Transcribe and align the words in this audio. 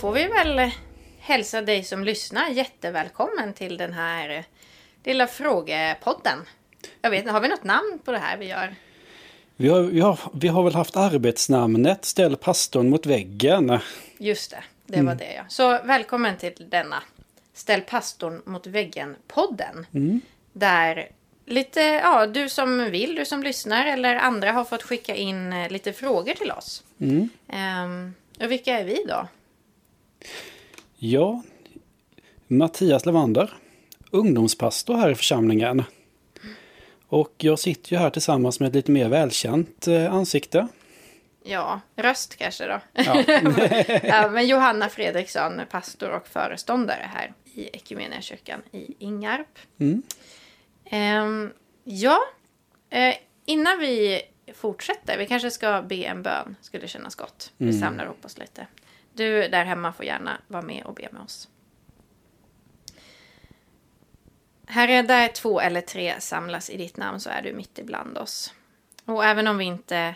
får 0.00 0.12
vi 0.12 0.26
väl 0.26 0.70
hälsa 1.18 1.62
dig 1.62 1.84
som 1.84 2.04
lyssnar 2.04 2.48
jättevälkommen 2.48 3.52
till 3.54 3.76
den 3.76 3.92
här 3.92 4.44
lilla 5.04 5.26
frågepodden. 5.26 6.38
Jag 7.02 7.10
vet 7.10 7.30
har 7.30 7.40
vi 7.40 7.48
något 7.48 7.64
namn 7.64 7.98
på 8.04 8.12
det 8.12 8.18
här 8.18 8.36
vi 8.36 8.46
gör? 8.46 8.74
Vi 9.56 9.68
har, 9.68 9.82
vi 9.82 10.00
har, 10.00 10.18
vi 10.32 10.48
har 10.48 10.62
väl 10.62 10.74
haft 10.74 10.96
arbetsnamnet 10.96 12.04
Ställ 12.04 12.36
pastorn 12.36 12.90
mot 12.90 13.06
väggen. 13.06 13.78
Just 14.18 14.50
det, 14.50 14.62
det 14.86 15.02
var 15.02 15.14
det 15.14 15.34
ja. 15.34 15.42
Så 15.48 15.78
välkommen 15.84 16.36
till 16.36 16.66
denna 16.70 17.02
Ställ 17.54 17.80
pastorn 17.80 18.42
mot 18.44 18.66
väggen-podden. 18.66 19.86
Där 20.52 21.08
lite, 21.46 21.80
ja, 21.80 22.26
du 22.26 22.48
som 22.48 22.90
vill, 22.90 23.14
du 23.14 23.24
som 23.24 23.42
lyssnar 23.42 23.86
eller 23.86 24.16
andra 24.16 24.52
har 24.52 24.64
fått 24.64 24.82
skicka 24.82 25.14
in 25.14 25.52
eh, 25.52 25.70
lite 25.70 25.92
frågor 25.92 26.34
till 26.34 26.50
oss. 26.50 26.84
Ehm, 27.48 28.14
och 28.40 28.50
vilka 28.50 28.78
är 28.78 28.84
vi 28.84 29.04
då? 29.08 29.28
Ja, 30.96 31.42
Mattias 32.46 33.06
Levander, 33.06 33.52
ungdomspastor 34.10 34.96
här 34.96 35.10
i 35.10 35.14
församlingen. 35.14 35.82
Och 37.06 37.34
jag 37.38 37.58
sitter 37.58 37.92
ju 37.92 37.98
här 37.98 38.10
tillsammans 38.10 38.60
med 38.60 38.68
ett 38.68 38.74
lite 38.74 38.90
mer 38.90 39.08
välkänt 39.08 39.86
eh, 39.88 40.14
ansikte. 40.14 40.68
Ja, 41.44 41.80
röst 41.96 42.36
kanske 42.36 42.66
då. 42.66 42.80
Ja. 42.92 43.24
men 44.30 44.46
Johanna 44.46 44.88
Fredriksson, 44.88 45.60
pastor 45.70 46.10
och 46.10 46.26
föreståndare 46.26 47.10
här 47.14 47.32
i 47.54 47.64
Equmeniakyrkan 47.76 48.62
i 48.72 48.94
Ingarp. 48.98 49.58
Mm. 49.78 50.02
Ehm, 50.84 51.50
ja, 51.84 52.18
eh, 52.90 53.14
innan 53.44 53.78
vi 53.78 54.22
fortsätter, 54.54 55.18
vi 55.18 55.26
kanske 55.26 55.50
ska 55.50 55.82
be 55.82 55.94
en 56.04 56.22
bön, 56.22 56.56
skulle 56.60 56.88
kännas 56.88 57.14
gott. 57.14 57.52
Vi 57.56 57.68
Mm. 57.68 57.80
samlar 57.80 58.04
ihop 58.04 58.24
oss 58.24 58.38
lite. 58.38 58.66
Du 59.20 59.48
där 59.48 59.64
hemma 59.64 59.92
får 59.92 60.06
gärna 60.06 60.40
vara 60.46 60.62
med 60.62 60.84
och 60.84 60.94
be 60.94 61.08
med 61.12 61.22
oss. 61.22 61.48
Herre, 64.66 65.02
där 65.02 65.28
två 65.28 65.60
eller 65.60 65.80
tre 65.80 66.20
samlas 66.20 66.70
i 66.70 66.76
ditt 66.76 66.96
namn 66.96 67.20
så 67.20 67.30
är 67.30 67.42
du 67.42 67.52
mitt 67.52 67.78
ibland 67.78 68.18
oss. 68.18 68.54
Och 69.04 69.24
även 69.24 69.46
om 69.46 69.58
vi 69.58 69.64
inte 69.64 70.14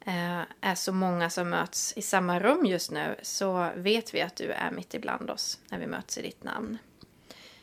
eh, 0.00 0.40
är 0.60 0.74
så 0.74 0.92
många 0.92 1.30
som 1.30 1.50
möts 1.50 1.92
i 1.96 2.02
samma 2.02 2.40
rum 2.40 2.66
just 2.66 2.90
nu 2.90 3.16
så 3.22 3.70
vet 3.76 4.14
vi 4.14 4.20
att 4.20 4.36
du 4.36 4.52
är 4.52 4.70
mitt 4.70 4.94
ibland 4.94 5.30
oss 5.30 5.58
när 5.70 5.78
vi 5.78 5.86
möts 5.86 6.18
i 6.18 6.22
ditt 6.22 6.44
namn. 6.44 6.78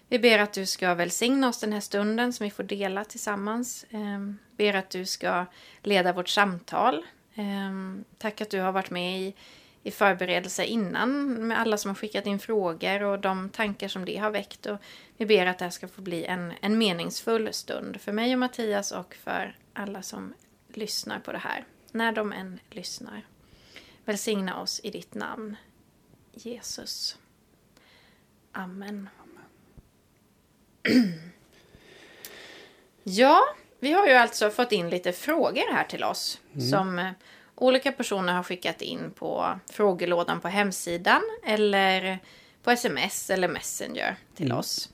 Vi 0.08 0.20
ber 0.20 0.40
att 0.40 0.54
du 0.54 0.66
ska 0.66 0.94
välsigna 0.94 1.50
oss 1.50 1.60
den 1.60 1.74
här 1.74 1.80
stunden 1.80 2.34
som 2.34 2.44
vi 2.44 2.52
får 2.52 2.64
dela 2.64 3.06
tillsammans. 3.06 3.86
Eh, 3.90 4.20
ber 4.58 4.74
att 4.74 4.90
du 4.90 5.06
ska 5.06 5.46
leda 5.82 6.14
vårt 6.14 6.30
samtal. 6.30 7.06
Eh, 7.36 8.04
tack 8.18 8.42
att 8.42 8.50
du 8.50 8.60
har 8.60 8.72
varit 8.72 8.90
med 8.90 9.22
i, 9.22 9.36
i 9.86 9.92
förberedelser 9.92 10.64
innan 10.64 11.34
med 11.48 11.60
alla 11.60 11.78
som 11.78 11.90
har 11.90 11.96
skickat 11.96 12.26
in 12.26 12.40
frågor 12.40 13.04
och 13.04 13.20
de 13.20 13.50
tankar 13.50 13.88
som 13.88 14.06
det 14.06 14.18
har 14.18 14.32
väckt. 14.32 14.66
Och 14.66 14.78
vi 15.18 15.26
ber 15.26 15.46
att 15.46 15.60
det 15.60 15.66
här 15.66 15.70
ska 15.70 15.88
få 15.88 16.02
bli 16.02 16.26
en, 16.26 16.54
en 16.62 16.78
meningsfull 16.78 17.54
stund 17.54 18.02
för 18.02 18.12
mig 18.12 18.34
och 18.34 18.40
Mattias 18.40 18.92
och 18.92 19.16
för 19.24 19.58
alla 19.74 20.02
som 20.02 20.34
lyssnar 20.68 21.20
på 21.20 21.32
det 21.32 21.38
här. 21.38 21.66
När 21.92 22.12
de 22.12 22.32
än 22.32 22.60
lyssnar. 22.70 23.26
Välsigna 24.06 24.62
oss 24.62 24.82
i 24.84 24.92
ditt 24.92 25.14
namn. 25.14 25.56
Jesus. 26.34 27.18
Amen. 28.52 29.10
Ja, 33.08 33.56
vi 33.80 33.92
har 33.92 34.08
ju 34.08 34.14
alltså 34.14 34.50
fått 34.50 34.72
in 34.72 34.90
lite 34.90 35.12
frågor 35.12 35.74
här 35.74 35.84
till 35.84 36.04
oss. 36.04 36.40
Som 36.72 37.00
eh, 37.00 37.12
olika 37.56 37.92
personer 37.92 38.34
har 38.34 38.44
skickat 38.44 38.82
in 38.82 39.12
på 39.12 39.60
frågelådan 39.72 40.42
på 40.42 40.48
hemsidan. 40.48 41.22
Eller 41.46 42.20
på 42.66 42.72
sms 42.72 43.30
eller 43.30 43.48
messenger 43.48 44.16
till 44.36 44.52
oss. 44.52 44.90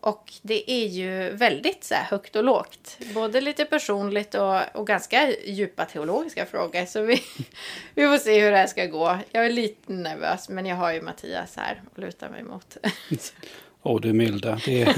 Och 0.00 0.32
det 0.42 0.70
är 0.70 0.86
ju 0.86 1.30
väldigt 1.30 1.84
så 1.84 1.94
här, 1.94 2.04
högt 2.04 2.36
och 2.36 2.44
lågt. 2.44 2.98
Både 3.14 3.40
lite 3.40 3.64
personligt 3.64 4.34
och, 4.34 4.76
och 4.76 4.86
ganska 4.86 5.32
djupa 5.44 5.84
teologiska 5.84 6.46
frågor. 6.46 6.86
Så 6.86 7.02
vi, 7.02 7.22
vi 7.94 8.06
får 8.06 8.18
se 8.18 8.40
hur 8.40 8.50
det 8.50 8.56
här 8.56 8.66
ska 8.66 8.86
gå. 8.86 9.18
Jag 9.32 9.46
är 9.46 9.50
lite 9.50 9.92
nervös 9.92 10.48
men 10.48 10.66
jag 10.66 10.76
har 10.76 10.92
ju 10.92 11.02
Mattias 11.02 11.56
här 11.56 11.82
och 11.92 11.98
lutar 11.98 12.30
mig 12.30 12.42
mot. 12.42 12.76
Åh 13.82 14.00
du 14.00 14.12
milda, 14.12 14.60
det, 14.66 14.96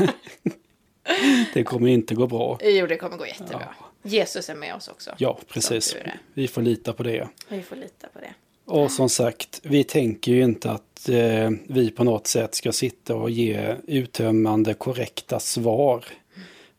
det 1.55 1.65
kommer 1.65 1.89
inte 1.89 2.15
gå 2.15 2.27
bra. 2.27 2.59
jo, 2.63 2.87
det 2.87 2.97
kommer 2.97 3.17
gå 3.17 3.27
jättebra. 3.27 3.75
Jesus 4.05 4.51
är 4.51 4.55
med 4.55 4.75
oss 4.75 4.89
också. 4.89 5.11
Ja, 5.19 5.39
precis. 5.49 5.97
Vi 6.35 6.49
får 6.49 6.63
lita 6.63 6.93
på 6.93 7.03
det. 7.03 7.29
Vi 7.49 7.63
får 7.63 7.77
lita 7.77 8.09
på 8.09 8.19
det. 8.19 8.35
Och 8.65 8.91
som 8.91 9.09
sagt, 9.09 9.61
vi 9.63 9.85
tänker 9.85 10.33
ju 10.33 10.45
inte 10.45 10.71
att 10.71 11.09
eh, 11.09 11.51
vi 11.67 11.91
på 11.91 12.05
något 12.05 12.27
sätt 12.27 12.55
ska 12.55 12.73
sitta 12.73 13.15
och 13.15 13.31
ge 13.31 13.77
uttömmande 13.87 14.75
korrekta 14.75 15.41
svar 15.41 16.05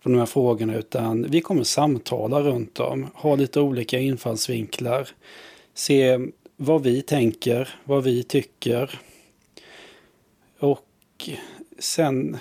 på 0.02 0.10
de 0.10 0.20
här 0.20 0.26
frågorna, 0.26 0.76
utan 0.76 1.26
vi 1.30 1.42
kommer 1.42 1.64
samtala 1.64 2.42
runt 2.42 2.76
dem, 2.76 3.08
ha 3.14 3.36
lite 3.36 3.60
olika 3.60 4.00
infallsvinklar, 4.00 5.10
se 5.74 6.20
vad 6.56 6.84
vi 6.84 7.02
tänker, 7.02 7.80
vad 7.84 8.04
vi 8.04 8.24
tycker. 8.24 9.00
Och 10.60 11.30
sen 11.80 12.38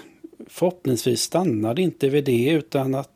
förhoppningsvis 0.46 1.22
stannar 1.22 1.74
det 1.74 1.82
inte 1.82 2.08
vid 2.08 2.24
det, 2.24 2.50
utan 2.50 2.94
att 2.94 3.13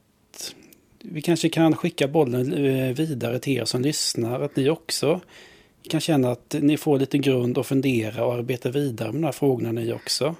vi 1.02 1.22
kanske 1.22 1.48
kan 1.48 1.76
skicka 1.76 2.08
bollen 2.08 2.52
eh, 2.66 2.94
vidare 2.94 3.38
till 3.38 3.56
er 3.58 3.64
som 3.64 3.82
lyssnar, 3.82 4.40
att 4.40 4.56
ni 4.56 4.70
också 4.70 5.20
kan 5.88 6.00
känna 6.00 6.30
att 6.30 6.54
ni 6.60 6.76
får 6.76 6.98
lite 6.98 7.18
grund 7.18 7.58
att 7.58 7.66
fundera 7.66 8.24
och 8.24 8.34
arbeta 8.34 8.70
vidare 8.70 9.12
med 9.12 9.20
de 9.22 9.24
här 9.24 9.32
frågorna 9.32 9.72
ni 9.72 9.92
också. 9.92 10.34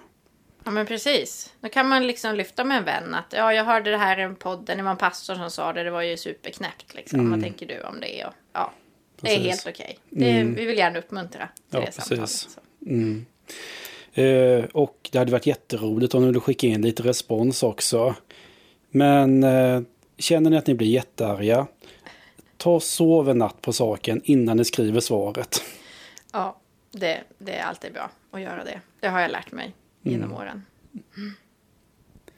Ja, 0.65 0.71
men 0.71 0.87
precis. 0.87 1.53
Då 1.61 1.69
kan 1.69 1.89
man 1.89 2.07
liksom 2.07 2.35
lyfta 2.37 2.65
med 2.65 2.79
en 2.79 2.85
vän 2.85 3.15
att 3.15 3.33
ja, 3.37 3.53
jag 3.55 3.65
hörde 3.65 3.91
det 3.91 3.97
här 3.97 4.19
i 4.19 4.23
en 4.23 4.37
podd, 4.37 4.65
det 4.77 4.83
var 4.83 4.91
en 4.91 4.97
pastor 4.97 5.35
som 5.35 5.51
sa 5.51 5.73
det, 5.73 5.85
det 5.85 5.91
var 5.91 6.03
ju 6.03 6.17
superknäppt 6.17 6.95
liksom. 6.95 7.31
Vad 7.31 7.43
tänker 7.43 7.67
du 7.67 7.81
om 7.83 8.01
det? 8.01 8.25
Och, 8.25 8.33
ja, 8.53 8.73
det 9.21 9.29
är 9.31 9.37
Mm. 9.37 9.47
Precis. 9.49 9.65
helt 9.67 9.77
okej. 9.81 9.99
Det- 10.11 10.45
Vi 10.45 10.65
vill 10.67 10.79
gärna 10.79 10.99
uppmuntra 10.99 11.49
till 11.71 11.81
Ja, 11.81 11.81
det 11.87 11.93
samtalet. 11.93 12.31
Så. 12.31 12.49
Mm. 12.87 13.27
Eh, 14.13 14.65
och 14.73 15.09
det 15.13 15.19
hade 15.19 15.33
varit 15.33 15.47
jätteroligt 15.47 16.15
om 16.15 16.21
ni 16.23 16.27
ville 16.27 16.41
skicka 16.41 16.67
in 16.67 16.83
lite 16.83 17.03
respons 17.03 17.63
också. 17.63 18.15
Men 18.91 19.43
eh, 19.45 19.81
känner 20.19 20.51
ni 20.51 20.57
att 20.57 20.67
ni 20.67 20.75
blir 20.75 20.89
jättearga, 20.89 21.67
ta 22.57 22.75
och 22.75 22.83
sov 22.83 23.31
en 23.31 23.39
natt 23.39 23.63
på 23.63 23.73
saken 23.73 24.21
innan 24.25 24.57
ni 24.57 24.65
skriver 24.65 25.01
svaret. 25.01 25.63
Ja, 26.33 26.59
det, 26.91 27.21
det 27.39 27.53
är 27.53 27.63
alltid 27.65 27.93
bra 27.93 28.11
att 28.31 28.41
göra 28.41 28.65
det. 28.65 28.81
Det 29.01 29.09
har 29.09 29.21
jag 29.21 29.31
lärt 29.31 29.53
mig 29.53 29.75
genom 30.03 30.25
Mm. 30.31 30.37
åren. 30.37 30.63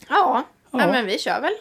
Ja, 0.08 0.44
Ja. 0.70 0.78
men 0.78 1.06
vi 1.06 1.18
kör 1.18 1.40
väl. 1.40 1.52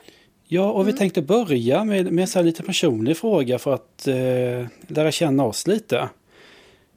Ja, 0.51 0.71
och 0.71 0.87
vi 0.87 0.91
Mm. 0.91 0.97
tänkte 0.99 1.21
börja 1.21 1.83
med, 1.83 2.11
med 2.11 2.29
så 2.29 2.39
här 2.39 2.43
lite 2.43 2.63
personlig 2.63 3.17
fråga 3.17 3.59
för 3.59 3.73
att 3.73 4.07
eh, 4.07 4.67
lära 4.87 5.11
känna 5.11 5.43
oss 5.45 5.67
lite. 5.67 6.09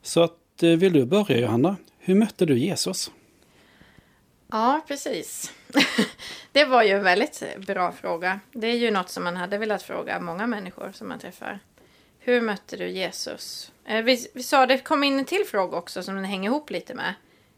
Så 0.02 0.22
att, 0.22 0.62
eh, 0.62 0.70
vill 0.70 0.92
du 0.92 1.04
börja 1.04 1.38
Johanna? 1.40 1.76
Hur 1.98 2.14
mötte 2.14 2.46
du 2.46 2.58
Jesus? 2.58 3.10
Ja, 4.50 4.80
precis. 4.88 5.52
det 6.52 6.64
var 6.64 6.82
ju 6.82 6.90
en 6.90 7.02
väldigt 7.02 7.42
bra 7.66 7.92
fråga. 7.92 8.40
Det 8.52 8.66
är 8.66 8.76
ju 8.76 8.90
något 8.90 9.08
som 9.08 9.24
man 9.24 9.36
hade 9.36 9.58
velat 9.58 9.82
fråga 9.82 10.20
många 10.20 10.46
människor 10.46 10.92
som 10.92 11.08
man 11.08 11.18
träffar. 11.18 11.58
Hur 12.18 12.40
mötte 12.40 12.76
du 12.76 12.88
Jesus? 12.88 13.72
Eh, 13.84 14.02
vi, 14.02 14.26
vi 14.34 14.42
sa, 14.42 14.66
det 14.66 14.78
kom 14.78 15.04
in 15.04 15.18
en 15.18 15.24
till 15.24 15.44
fråga 15.46 15.76
också 15.76 16.02
som 16.02 16.14
den 16.14 16.24
hänger 16.24 16.50
ihop 16.50 16.70
lite 16.70 16.94
med. 16.94 17.14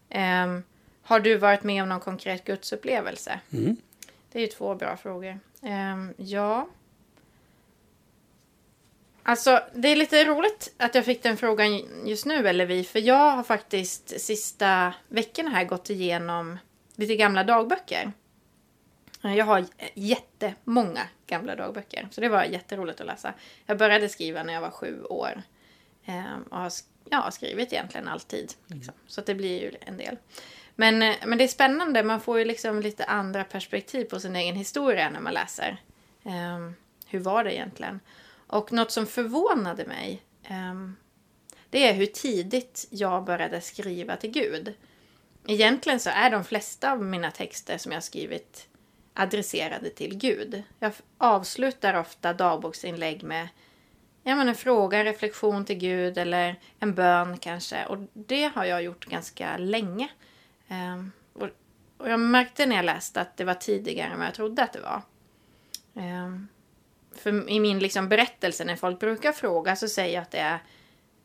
Ehm, 0.09 0.63
har 1.01 1.19
du 1.19 1.37
varit 1.37 1.63
med 1.63 1.83
om 1.83 1.89
någon 1.89 1.99
konkret 1.99 2.45
gudsupplevelse? 2.45 3.39
Mm. 3.53 3.77
Det 4.31 4.39
är 4.39 4.41
ju 4.41 4.47
två 4.47 4.75
bra 4.75 4.97
frågor. 4.97 5.39
Ehm, 5.61 6.13
ja. 6.17 6.67
Alltså, 9.23 9.63
det 9.73 9.87
är 9.87 9.95
lite 9.95 10.25
roligt 10.25 10.73
att 10.77 10.95
jag 10.95 11.05
fick 11.05 11.23
den 11.23 11.37
frågan 11.37 11.81
just 12.05 12.25
nu, 12.25 12.47
eller 12.47 12.65
vi, 12.65 12.83
för 12.83 12.99
jag 12.99 13.31
har 13.31 13.43
faktiskt 13.43 14.21
sista 14.21 14.93
veckorna 15.07 15.49
här 15.49 15.63
gått 15.63 15.89
igenom 15.89 16.57
lite 16.95 17.15
gamla 17.15 17.43
dagböcker. 17.43 18.11
Jag 19.33 19.45
har 19.45 19.65
jättemånga 19.93 21.07
gamla 21.27 21.55
dagböcker, 21.55 22.07
så 22.11 22.21
det 22.21 22.29
var 22.29 22.43
jätteroligt 22.43 23.01
att 23.01 23.07
läsa. 23.07 23.33
Jag 23.65 23.77
började 23.77 24.09
skriva 24.09 24.43
när 24.43 24.53
jag 24.53 24.61
var 24.61 24.71
sju 24.71 25.03
år 25.03 25.41
ehm, 26.05 26.43
och 26.43 26.57
har 26.57 26.71
ja, 27.09 27.31
skrivit 27.31 27.73
egentligen 27.73 28.07
alltid. 28.07 28.53
Liksom. 28.67 28.93
Så 29.07 29.21
att 29.21 29.25
det 29.25 29.35
blir 29.35 29.61
ju 29.61 29.71
en 29.81 29.97
del. 29.97 30.17
Men, 30.75 31.01
eh, 31.01 31.15
men 31.25 31.37
det 31.37 31.43
är 31.43 31.47
spännande, 31.47 32.03
man 32.03 32.21
får 32.21 32.39
ju 32.39 32.45
liksom 32.45 32.81
lite 32.81 33.05
andra 33.05 33.43
perspektiv 33.43 34.05
på 34.05 34.19
sin 34.19 34.35
egen 34.35 34.55
historia 34.55 35.09
när 35.09 35.19
man 35.19 35.33
läser. 35.33 35.77
Ehm, 36.23 36.75
hur 37.07 37.19
var 37.19 37.43
det 37.43 37.55
egentligen? 37.55 37.99
Och 38.47 38.73
något 38.73 38.91
som 38.91 39.07
förvånade 39.07 39.85
mig, 39.85 40.21
ehm, 40.43 40.95
det 41.69 41.89
är 41.89 41.93
hur 41.93 42.05
tidigt 42.05 42.87
jag 42.89 43.23
började 43.23 43.61
skriva 43.61 44.15
till 44.15 44.31
Gud. 44.31 44.73
Egentligen 45.47 45.99
så 45.99 46.09
är 46.09 46.29
de 46.29 46.43
flesta 46.43 46.91
av 46.91 47.03
mina 47.03 47.31
texter 47.31 47.77
som 47.77 47.91
jag 47.91 47.97
har 47.97 48.01
skrivit 48.01 48.67
adresserade 49.15 49.89
till 49.89 50.17
Gud. 50.17 50.63
Jag 50.79 50.91
avslutar 51.17 51.93
ofta 51.93 52.33
dagboksinlägg 52.33 53.23
med 53.23 53.47
ja, 54.23 54.35
men 54.35 54.49
en 54.49 54.55
fråga, 54.55 54.97
en 54.99 55.05
reflektion 55.05 55.65
till 55.65 55.77
Gud 55.77 56.17
eller 56.17 56.59
en 56.79 56.93
bön 56.93 57.37
kanske. 57.37 57.85
Och 57.85 57.97
det 58.13 58.51
har 58.55 58.65
jag 58.65 58.83
gjort 58.83 59.05
ganska 59.05 59.57
länge. 59.57 60.09
Um, 60.67 61.11
och, 61.33 61.47
och, 61.97 62.09
jag 62.09 62.19
märkte 62.19 62.65
när 62.65 62.75
jag 62.75 62.85
läste 62.85 63.21
att 63.21 63.37
det 63.37 63.43
var 63.43 63.53
tidigare 63.53 64.11
än 64.11 64.17
vad 64.19 64.27
jag 64.27 64.33
trodde 64.33 64.63
att 64.63 64.73
det 64.73 64.81
var. 64.81 65.01
Um, 65.93 66.47
för 67.15 67.49
i 67.49 67.59
min 67.59 67.79
liksom 67.79 68.09
berättelse 68.09 68.65
när 68.65 68.75
folk 68.75 68.99
brukar 68.99 69.31
fråga 69.31 69.75
så 69.75 69.87
säger 69.87 70.13
jag 70.13 70.21
att 70.21 70.31
det 70.31 70.39
är 70.39 70.59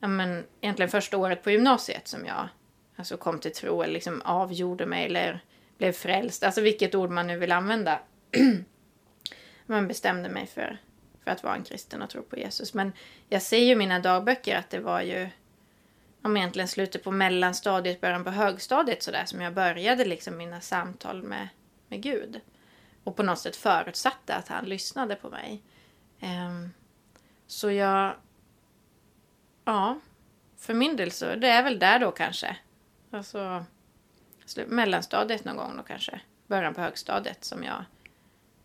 ja, 0.00 0.08
men, 0.08 0.44
egentligen 0.60 0.90
första 0.90 1.16
året 1.16 1.42
på 1.42 1.50
gymnasiet 1.50 2.08
som 2.08 2.26
jag 2.26 2.48
alltså, 2.96 3.16
kom 3.16 3.38
till 3.38 3.52
tro 3.52 3.82
eller 3.82 3.94
liksom 3.94 4.22
avgjorde 4.24 4.86
mig 4.86 5.06
eller 5.06 5.44
blev 5.80 5.92
frälst. 5.92 6.42
Alltså 6.42 6.60
vilket 6.60 6.94
ord 6.94 7.10
man 7.10 7.26
nu 7.26 7.38
vill 7.38 7.52
använda. 7.52 8.00
man 9.66 9.88
bestämde 9.88 10.28
mig 10.28 10.46
för, 10.46 10.78
för 11.24 11.30
att 11.30 11.42
vara 11.42 11.54
en 11.54 11.64
kristen 11.64 12.02
och 12.02 12.10
tro 12.10 12.22
på 12.22 12.36
Jesus. 12.36 12.74
Men 12.74 12.92
jag 13.28 13.42
ser 13.42 13.58
ju 13.58 13.72
i 13.72 13.76
mina 13.76 13.98
dagböcker 13.98 14.56
att 14.56 14.70
det 14.70 14.80
var 14.80 15.00
ju 15.00 15.28
om 16.22 16.36
egentligen 16.36 16.68
slutet 16.68 17.04
på 17.04 17.10
mellanstadiet, 17.10 18.00
början 18.00 18.24
på 18.24 18.30
högstadiet 18.30 19.02
sådär 19.02 19.24
som 19.24 19.40
jag 19.40 19.54
började 19.54 20.04
liksom 20.04 20.36
mina 20.36 20.60
samtal 20.60 21.22
med, 21.22 21.48
med 21.88 22.02
Gud. 22.02 22.40
Och 23.04 23.16
på 23.16 23.22
något 23.22 23.38
sätt 23.38 23.56
förutsatte 23.56 24.34
att 24.34 24.48
han 24.48 24.64
lyssnade 24.64 25.14
på 25.14 25.30
mig. 25.30 25.62
Um, 26.20 26.72
så 27.46 27.70
jag... 27.70 28.14
Ja, 29.64 30.00
för 30.56 30.74
min 30.74 30.96
del 30.96 31.10
så 31.10 31.34
det 31.34 31.48
är 31.48 31.62
väl 31.62 31.78
där 31.78 31.98
då 31.98 32.10
kanske. 32.10 32.56
Alltså 33.10 33.64
mellanstadiet 34.56 35.44
någon 35.44 35.56
gång 35.56 35.76
då 35.76 35.82
kanske. 35.82 36.20
Början 36.46 36.74
på 36.74 36.80
högstadiet 36.80 37.44
som 37.44 37.64
jag 37.64 37.84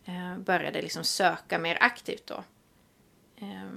eh, 0.04 0.38
började 0.38 0.82
liksom 0.82 1.04
söka 1.04 1.58
mer 1.58 1.78
aktivt 1.80 2.26
då. 2.26 2.44
Eh, 3.36 3.70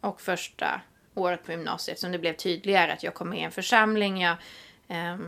och 0.00 0.20
första 0.20 0.80
året 1.14 1.44
på 1.44 1.52
gymnasiet 1.52 1.98
som 1.98 2.12
det 2.12 2.18
blev 2.18 2.36
tydligare 2.36 2.92
att 2.92 3.02
jag 3.02 3.14
kom 3.14 3.28
med 3.28 3.38
i 3.38 3.42
en 3.42 3.50
församling. 3.50 4.20
Jag, 4.20 4.36
eh, 4.88 5.18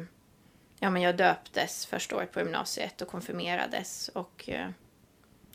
ja, 0.79 0.91
men 0.91 1.03
jag 1.03 1.17
döptes 1.17 1.87
första 1.87 2.17
året 2.17 2.33
på 2.33 2.41
gymnasiet 2.41 3.03
och 3.03 3.09
konfirmerades 3.09 4.09
och 4.09 4.49
eh, 4.49 4.71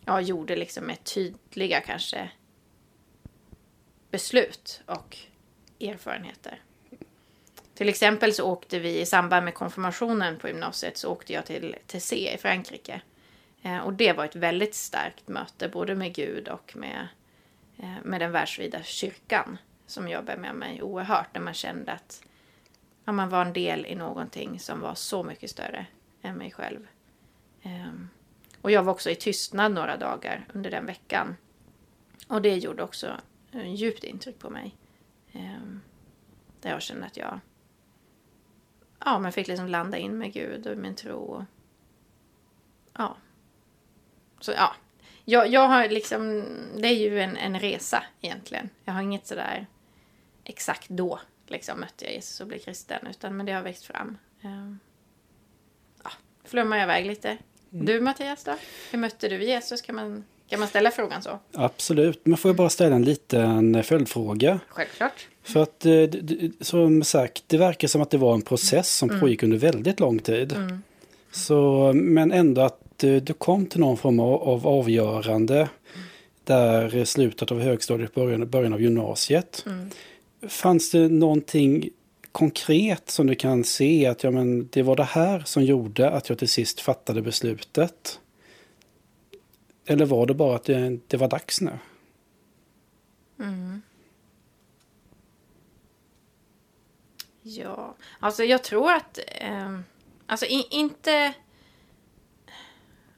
ja, 0.05 0.21
gjorde 0.21 0.55
liksom 0.55 0.89
ett 0.89 1.13
tydliga 1.13 1.81
kanske 1.81 2.31
beslut 4.11 4.81
och 4.85 5.17
erfarenheter. 5.79 6.61
Till 7.73 7.89
exempel 7.89 8.33
så 8.33 8.51
åkte 8.51 8.79
vi 8.79 9.01
i 9.01 9.05
samband 9.05 9.45
med 9.45 9.53
konfirmationen 9.53 10.39
på 10.39 10.47
gymnasiet 10.47 10.97
så 10.97 11.09
åkte 11.09 11.33
jag 11.33 11.45
till 11.45 11.75
Tessé 11.87 12.33
i 12.33 12.37
Frankrike. 12.37 13.01
Eh, 13.61 13.77
och 13.77 13.93
det 13.93 14.13
var 14.13 14.25
ett 14.25 14.35
väldigt 14.35 14.75
starkt 14.75 15.27
möte 15.27 15.69
både 15.69 15.95
med 15.95 16.15
Gud 16.15 16.47
och 16.47 16.73
med, 16.75 17.07
eh, 17.77 18.03
med 18.03 18.21
den 18.21 18.31
världsvida 18.31 18.83
kyrkan 18.83 19.57
som 19.87 20.09
jobbade 20.09 20.37
med 20.37 20.55
mig 20.55 20.81
oerhört 20.81 21.33
när 21.33 21.41
man 21.41 21.53
kände 21.53 21.91
att 21.91 22.23
ja, 23.05 23.11
man 23.11 23.29
var 23.29 23.45
en 23.45 23.53
del 23.53 23.85
i 23.85 23.95
någonting 23.95 24.59
som 24.59 24.79
var 24.79 24.95
så 24.95 25.23
mycket 25.23 25.49
större 25.49 25.85
än 26.21 26.37
mig 26.37 26.51
själv. 26.51 26.87
Eh, 27.61 27.93
och 28.61 28.71
jag 28.71 28.83
var 28.83 28.93
också 28.93 29.09
i 29.09 29.15
tystnad 29.15 29.71
några 29.71 29.97
dagar 29.97 30.45
under 30.53 30.71
den 30.71 30.85
veckan. 30.85 31.35
Och 32.27 32.41
det 32.41 32.55
gjorde 32.55 32.83
också 32.83 33.11
eh, 33.51 33.73
djupt 33.73 34.03
intryck 34.03 34.39
på 34.39 34.49
mig. 34.49 34.75
Eh, 35.31 35.61
där 36.61 36.69
jag 36.69 36.81
kände 36.81 37.05
att 37.05 37.17
jag 37.17 37.39
ja, 39.05 39.19
men 39.19 39.31
fick 39.31 39.47
liksom 39.47 39.67
landa 39.67 39.97
in 39.97 40.17
med 40.17 40.33
Gud 40.33 40.67
och 40.67 40.77
min 40.77 40.95
tro. 40.95 41.45
Ja. 42.93 43.17
Så 44.39 44.51
ja. 44.51 44.75
Jag, 45.25 45.47
jag 45.47 45.67
har 45.67 45.89
liksom, 45.89 46.45
det 46.77 46.87
är 46.87 46.99
ju 46.99 47.21
en, 47.21 47.37
en 47.37 47.59
resa 47.59 48.03
egentligen. 48.21 48.69
Jag 48.85 48.93
har 48.93 49.01
inget 49.01 49.27
sådär 49.27 49.67
exakt 50.43 50.89
då 50.89 51.19
liksom 51.47 51.79
mötte 51.79 52.05
jag 52.05 52.13
Jesus 52.13 52.41
och 52.41 52.47
blev 52.47 52.59
kristen. 52.59 53.07
Utan 53.07 53.37
men 53.37 53.45
det 53.45 53.51
har 53.51 53.61
växt 53.61 53.85
fram. 53.85 54.17
Um, 54.41 54.79
ja, 56.03 56.11
flummar 56.43 56.77
jag 56.77 56.83
iväg 56.83 57.05
lite. 57.05 57.37
Mm. 57.71 57.85
Du 57.85 58.01
Mattias 58.01 58.43
då? 58.43 58.57
Hur 58.91 58.99
mötte 58.99 59.29
du 59.29 59.43
Jesus? 59.43 59.81
Kan 59.81 59.95
man 59.95 60.23
kan 60.49 60.59
man 60.59 60.69
ställa 60.69 60.91
frågan 60.91 61.21
så? 61.21 61.39
Absolut, 61.53 62.25
men 62.25 62.37
får 62.37 62.49
jag 62.49 62.55
bara 62.55 62.69
ställa 62.69 62.95
en 62.95 63.03
liten 63.03 63.83
följdfråga? 63.83 64.59
Självklart. 64.67 65.27
För 65.43 65.63
att 65.63 65.85
eh, 65.85 66.03
som 66.61 67.03
sagt, 67.03 67.43
det 67.47 67.57
verkar 67.57 67.87
som 67.87 68.01
att 68.01 68.09
det 68.09 68.17
var 68.17 68.33
en 68.33 68.41
process 68.41 68.95
som 68.95 69.09
mm. 69.09 69.21
pågick 69.21 69.43
under 69.43 69.57
väldigt 69.57 69.99
lång 69.99 70.19
tid. 70.19 70.53
Mm. 70.53 70.83
Så, 71.31 71.91
men 71.93 72.31
ändå 72.31 72.61
att 72.61 73.03
eh, 73.03 73.15
du 73.15 73.33
kom 73.33 73.65
till 73.65 73.79
någon 73.79 73.97
form 73.97 74.19
av 74.19 74.67
avgörande 74.67 75.69
där 76.43 77.05
slutet 77.05 77.51
av 77.51 77.59
högstadiet, 77.59 78.15
början, 78.15 78.49
början 78.49 78.73
av 78.73 78.81
gymnasiet. 78.81 79.63
Mm. 79.65 79.89
Fanns 80.47 80.91
det 80.91 81.09
någonting 81.09 81.89
konkret 82.31 83.09
som 83.09 83.27
du 83.27 83.35
kan 83.35 83.63
se 83.63 84.05
att 84.05 84.23
ja, 84.23 84.31
men 84.31 84.69
det 84.71 84.81
var 84.81 84.95
det 84.95 85.03
här 85.03 85.43
som 85.45 85.63
gjorde 85.63 86.09
att 86.09 86.29
jag 86.29 86.37
till 86.37 86.49
sist 86.49 86.79
fattade 86.79 87.21
beslutet? 87.21 88.19
Eller 89.85 90.05
var 90.05 90.25
det 90.25 90.33
bara 90.33 90.55
att 90.55 90.63
det, 90.63 90.99
det 91.07 91.17
var 91.17 91.27
dags 91.27 91.61
nu? 91.61 91.79
Mm. 93.39 93.81
Ja, 97.41 97.95
alltså 98.19 98.43
jag 98.43 98.63
tror 98.63 98.91
att... 98.91 99.19
Eh, 99.27 99.79
alltså 100.25 100.45
in, 100.45 100.63
inte... 100.69 101.33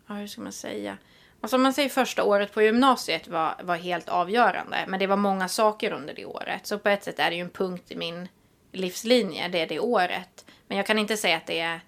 Ja, 0.07 0.13
hur 0.13 0.27
ska 0.27 0.41
man 0.41 0.51
säga? 0.51 0.97
Alltså 1.41 1.55
om 1.55 1.63
man 1.63 1.73
säger 1.73 1.89
första 1.89 2.23
året 2.23 2.53
på 2.53 2.61
gymnasiet 2.61 3.27
var, 3.27 3.55
var 3.63 3.75
helt 3.75 4.09
avgörande. 4.09 4.85
Men 4.87 4.99
det 4.99 5.07
var 5.07 5.17
många 5.17 5.47
saker 5.47 5.91
under 5.91 6.13
det 6.13 6.25
året. 6.25 6.67
Så 6.67 6.79
på 6.79 6.89
ett 6.89 7.03
sätt 7.03 7.19
är 7.19 7.29
det 7.29 7.35
ju 7.35 7.41
en 7.41 7.49
punkt 7.49 7.91
i 7.91 7.95
min 7.95 8.27
livslinje, 8.71 9.47
det 9.47 9.59
är 9.59 9.67
det 9.67 9.79
året. 9.79 10.45
Men 10.67 10.77
jag 10.77 10.85
kan 10.85 10.99
inte 10.99 11.17
säga 11.17 11.37
att 11.37 11.45
det 11.47 11.59
är 11.59 11.79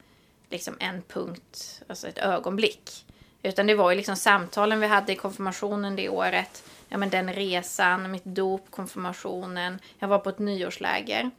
liksom 0.49 0.77
en 0.79 1.01
punkt, 1.01 1.81
alltså 1.87 2.07
ett 2.07 2.17
ögonblick. 2.17 3.05
Utan 3.43 3.67
det 3.67 3.75
var 3.75 3.91
ju 3.91 3.97
liksom 3.97 4.15
samtalen 4.15 4.79
vi 4.79 4.87
hade 4.87 5.13
i 5.13 5.15
konfirmationen 5.15 5.95
det 5.95 6.09
året. 6.09 6.63
Ja 6.89 6.97
men 6.97 7.09
den 7.09 7.33
resan, 7.33 8.11
mitt 8.11 8.25
dop, 8.25 8.71
konfirmationen. 8.71 9.79
Jag 9.99 10.07
var 10.07 10.19
på 10.19 10.29
ett 10.29 10.39
nyårsläger. 10.39 11.31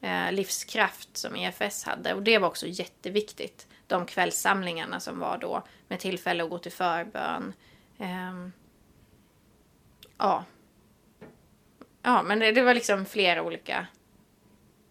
Eh, 0.00 0.32
livskraft 0.32 1.16
som 1.16 1.36
EFS 1.36 1.84
hade. 1.84 2.14
Och 2.14 2.22
det 2.22 2.38
var 2.38 2.48
också 2.48 2.66
jätteviktigt. 2.66 3.66
De 3.86 4.06
kvällssamlingarna 4.06 5.00
som 5.00 5.18
var 5.18 5.38
då. 5.38 5.62
Med 5.88 6.00
tillfälle 6.00 6.44
att 6.44 6.50
gå 6.50 6.58
till 6.58 6.72
förbön. 6.72 7.52
Eh, 7.98 8.48
ja. 10.18 10.44
Ja 12.02 12.22
men 12.22 12.38
det, 12.38 12.52
det 12.52 12.62
var 12.62 12.74
liksom 12.74 13.06
flera 13.06 13.42
olika 13.42 13.86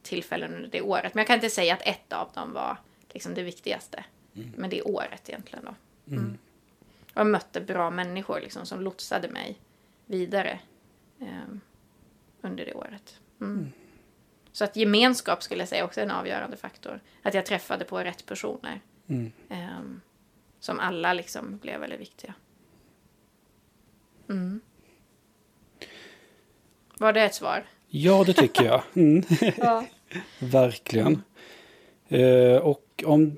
tillfällen 0.03 0.55
under 0.55 0.69
det 0.69 0.81
året. 0.81 1.13
Men 1.13 1.21
jag 1.21 1.27
kan 1.27 1.35
inte 1.35 1.49
säga 1.49 1.73
att 1.73 1.81
ett 1.81 2.13
av 2.13 2.31
dem 2.33 2.53
var 2.53 2.77
liksom 3.09 3.33
det 3.33 3.43
viktigaste. 3.43 4.03
Mm. 4.35 4.53
Men 4.57 4.69
det 4.69 4.81
året 4.81 5.29
egentligen 5.29 5.65
då. 5.65 5.75
Mm. 6.07 6.37
Och 7.01 7.19
jag 7.19 7.27
mötte 7.27 7.61
bra 7.61 7.89
människor 7.89 8.39
liksom, 8.39 8.65
som 8.65 8.81
lotsade 8.81 9.29
mig 9.29 9.59
vidare 10.05 10.59
eh, 11.19 11.55
under 12.41 12.65
det 12.65 12.73
året. 12.73 13.19
Mm. 13.41 13.53
Mm. 13.53 13.71
Så 14.51 14.63
att 14.63 14.75
gemenskap 14.75 15.43
skulle 15.43 15.61
jag 15.61 15.69
säga 15.69 15.85
också 15.85 15.99
är 15.99 16.05
en 16.05 16.11
avgörande 16.11 16.57
faktor. 16.57 16.99
Att 17.21 17.33
jag 17.33 17.45
träffade 17.45 17.85
på 17.85 17.99
rätt 17.99 18.25
personer. 18.25 18.81
Eh, 19.49 19.79
som 20.59 20.79
alla 20.79 21.13
liksom 21.13 21.57
blev 21.57 21.79
väldigt 21.79 21.99
viktiga. 21.99 22.33
Mm. 24.29 24.61
Var 26.97 27.13
det 27.13 27.21
ett 27.21 27.35
svar? 27.35 27.65
Ja, 27.87 28.23
det 28.23 28.33
tycker 28.33 28.63
jag. 28.63 28.83
Mm. 28.93 29.23
ja. 29.57 29.85
Verkligen. 30.39 31.23
Eh, 32.07 32.55
och 32.55 33.03
om 33.05 33.37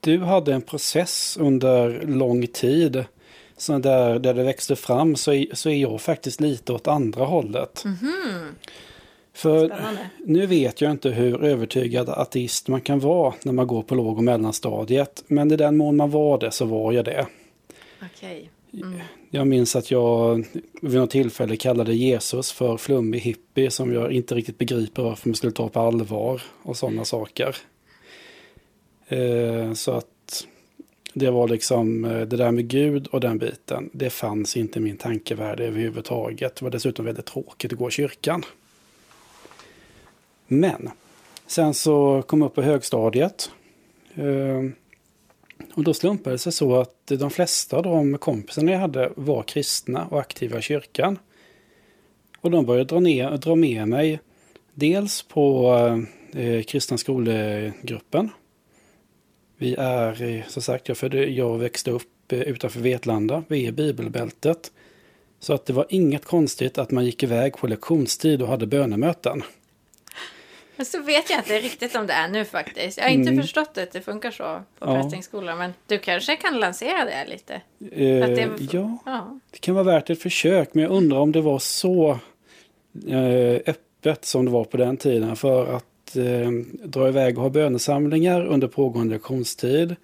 du 0.00 0.18
hade 0.18 0.54
en 0.54 0.62
process 0.62 1.36
under 1.40 2.02
lång 2.06 2.46
tid. 2.46 3.04
Så 3.56 3.78
där, 3.78 4.18
där 4.18 4.34
det 4.34 4.42
växte 4.42 4.76
fram 4.76 5.16
så 5.16 5.32
är, 5.32 5.46
så 5.52 5.70
är 5.70 5.76
jag 5.76 6.00
faktiskt 6.00 6.40
lite 6.40 6.72
åt 6.72 6.88
andra 6.88 7.24
hållet. 7.24 7.84
Mm 7.84 7.96
-hmm. 7.96 8.46
För 9.32 9.66
Spännande. 9.66 10.10
nu 10.24 10.46
vet 10.46 10.80
jag 10.80 10.90
inte 10.90 11.10
hur 11.10 11.44
övertygad 11.44 12.08
ateist 12.08 12.68
man 12.68 12.80
kan 12.80 13.00
vara 13.00 13.34
när 13.42 13.52
man 13.52 13.66
går 13.66 13.82
på 13.82 13.94
låg 13.94 14.16
och 14.16 14.24
mellanstadiet. 14.24 15.24
Men 15.26 15.52
i 15.52 15.56
den 15.56 15.76
mån 15.76 15.96
man 15.96 16.10
var 16.10 16.38
det 16.38 16.50
så 16.50 16.64
var 16.64 16.92
jag 16.92 17.04
det. 17.04 17.26
Okay. 18.14 18.46
Mm. 18.72 19.00
Jag 19.30 19.46
minns 19.46 19.76
att 19.76 19.90
jag 19.90 20.44
vid 20.82 21.00
något 21.00 21.10
tillfälle 21.10 21.56
kallade 21.56 21.94
Jesus 21.94 22.52
för 22.52 22.76
flummig 22.76 23.20
hippie 23.20 23.70
som 23.70 23.92
jag 23.92 24.12
inte 24.12 24.34
riktigt 24.34 24.58
begriper 24.58 25.02
varför 25.02 25.28
man 25.28 25.34
skulle 25.34 25.52
ta 25.52 25.68
på 25.68 25.80
allvar 25.80 26.42
och 26.62 26.76
sådana 26.76 27.04
saker. 27.04 27.56
Eh, 29.08 29.72
så 29.72 29.92
att 29.92 30.46
det 31.14 31.30
var 31.30 31.48
liksom 31.48 32.04
eh, 32.04 32.20
det 32.20 32.36
där 32.36 32.50
med 32.50 32.68
Gud 32.68 33.06
och 33.06 33.20
den 33.20 33.38
biten. 33.38 33.90
Det 33.92 34.10
fanns 34.10 34.56
inte 34.56 34.78
i 34.78 34.82
min 34.82 34.96
tankevärld 34.96 35.60
överhuvudtaget. 35.60 36.56
Det 36.56 36.64
var 36.64 36.70
dessutom 36.70 37.04
väldigt 37.04 37.26
tråkigt 37.26 37.72
att 37.72 37.78
gå 37.78 37.88
i 37.88 37.90
kyrkan. 37.90 38.44
Men 40.46 40.90
sen 41.46 41.74
så 41.74 42.22
kom 42.26 42.40
jag 42.40 42.48
upp 42.48 42.54
på 42.54 42.62
högstadiet. 42.62 43.50
Eh, 44.14 44.70
och 45.74 45.84
då 45.84 45.94
slumpade 45.94 46.34
det 46.34 46.38
sig 46.38 46.52
så 46.52 46.76
att 46.76 47.06
de 47.06 47.30
flesta 47.30 47.76
av 47.76 47.82
de 47.82 48.18
kompisarna 48.18 48.72
jag 48.72 48.78
hade 48.78 49.12
var 49.16 49.42
kristna 49.42 50.06
och 50.06 50.20
aktiva 50.20 50.58
i 50.58 50.62
kyrkan. 50.62 51.18
Och 52.40 52.50
de 52.50 52.66
började 52.66 52.84
dra, 52.84 53.00
ner, 53.00 53.36
dra 53.36 53.54
med 53.54 53.88
mig 53.88 54.20
dels 54.74 55.22
på 55.22 55.72
eh, 56.32 56.62
kristna 56.62 56.98
skolgruppen, 56.98 58.30
vi 59.58 59.74
är, 59.78 60.44
som 60.48 60.62
sagt, 60.62 60.88
jag, 60.88 60.96
födde, 60.96 61.24
jag 61.26 61.58
växte 61.58 61.90
upp 61.90 62.32
eh, 62.32 62.40
utanför 62.40 62.80
Vetlanda, 62.80 63.44
vi 63.48 63.66
är 63.66 63.72
bibelbältet. 63.72 64.72
Så 65.40 65.52
att 65.54 65.66
det 65.66 65.72
var 65.72 65.86
inget 65.88 66.24
konstigt 66.24 66.78
att 66.78 66.90
man 66.90 67.04
gick 67.04 67.22
iväg 67.22 67.56
på 67.56 67.66
lektionstid 67.66 68.42
och 68.42 68.48
hade 68.48 68.66
bönemöten. 68.66 69.42
Men 70.76 70.86
så 70.86 71.02
vet 71.02 71.30
jag 71.30 71.38
inte 71.38 71.58
riktigt 71.60 71.96
om 71.96 72.06
det 72.06 72.12
är 72.12 72.28
nu 72.28 72.44
faktiskt. 72.44 72.98
Jag 72.98 73.04
har 73.04 73.10
inte 73.10 73.30
Mm. 73.30 73.42
förstått 73.42 73.78
att 73.78 73.92
det 73.92 74.00
funkar 74.00 74.30
så 74.30 74.62
på 74.78 74.86
Ja. 74.90 75.02
prästningsskolan. 75.02 75.58
Men 75.58 75.74
du 75.86 75.98
kanske 75.98 76.36
kan 76.36 76.60
lansera 76.60 77.04
det 77.04 77.26
lite? 77.30 77.54
Eh, 77.54 78.28
det- 78.28 78.50
Ja, 78.72 78.98
Ja. 79.06 79.38
det 79.50 79.58
kan 79.58 79.74
vara 79.74 79.84
värt 79.84 80.10
ett 80.10 80.22
försök, 80.22 80.74
men 80.74 80.82
jag 80.82 80.92
undrar 80.92 81.18
om 81.18 81.32
det 81.32 81.40
var 81.40 81.58
så 81.58 82.18
eh, 83.08 83.54
öppet 83.66 84.24
som 84.24 84.44
det 84.44 84.50
var 84.50 84.64
på 84.64 84.76
den 84.76 84.96
tiden 84.96 85.36
för 85.36 85.76
att 85.76 85.87
eh, 86.16 86.50
dra 86.84 87.08
iväg 87.08 87.36
och 87.36 87.42
ha 87.42 87.50
bönesamlingar 87.50 88.46
under 88.46 88.68
pågående 88.68 89.14
lektionstid. 89.14 89.96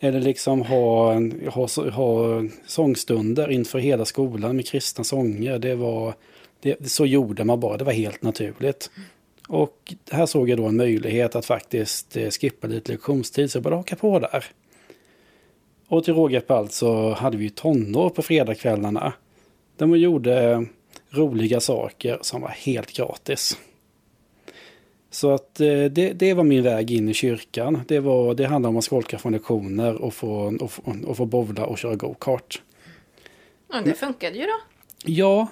Eller 0.00 0.20
liksom 0.20 0.62
ha, 0.62 1.14
ha, 1.50 1.68
ha 1.90 2.42
sångstunder 2.66 3.50
inför 3.50 3.78
hela 3.78 4.04
skolan 4.04 4.56
med 4.56 4.66
kristna 4.66 5.04
sånger. 5.04 5.58
Det 5.58 5.74
var, 5.74 6.14
det, 6.60 6.90
så 6.90 7.06
gjorde 7.06 7.44
man 7.44 7.60
bara, 7.60 7.76
det 7.76 7.84
var 7.84 7.92
helt 7.92 8.22
naturligt. 8.22 8.90
Och 9.48 9.94
här 10.10 10.26
såg 10.26 10.48
jag 10.48 10.58
då 10.58 10.66
en 10.66 10.76
möjlighet 10.76 11.36
att 11.36 11.46
faktiskt 11.46 12.16
eh, 12.16 12.30
skippa 12.30 12.66
lite 12.66 12.92
lektionstid, 12.92 13.50
så 13.50 13.56
jag 13.56 13.62
bara 13.62 13.76
haka 13.76 13.96
på 13.96 14.18
där. 14.18 14.44
Och 15.88 16.04
till 16.04 16.14
råga 16.14 16.40
på 16.40 16.54
allt 16.54 16.72
så 16.72 17.12
hade 17.12 17.36
vi 17.36 17.50
tonår 17.50 18.10
på 18.10 18.22
fredagskvällarna. 18.22 19.12
Där 19.76 19.86
man 19.86 20.00
gjorde 20.00 20.66
roliga 21.10 21.60
saker 21.60 22.18
som 22.20 22.40
var 22.40 22.48
helt 22.48 22.92
gratis. 22.92 23.58
Så 25.14 25.30
att 25.30 25.60
eh, 25.60 25.84
det, 25.84 26.12
det 26.12 26.34
var 26.34 26.44
min 26.44 26.62
väg 26.62 26.90
in 26.90 27.08
i 27.08 27.14
kyrkan. 27.14 27.80
Det, 27.88 28.00
var, 28.00 28.34
det 28.34 28.46
handlade 28.46 28.70
om 28.70 28.76
att 28.76 28.84
skolka 28.84 29.18
från 29.18 29.32
lektioner 29.32 29.94
och 30.02 30.14
få, 30.14 30.56
och, 30.60 30.70
få- 30.72 30.96
och 31.06 31.16
få 31.16 31.26
bowla 31.26 31.66
och 31.66 31.78
köra 31.78 31.94
go-kart. 31.96 32.62
ja, 33.72 33.80
det 33.84 33.94
funkade 33.94 34.36
ju 34.38 34.42
då. 34.42 34.60
Ja, 35.04 35.46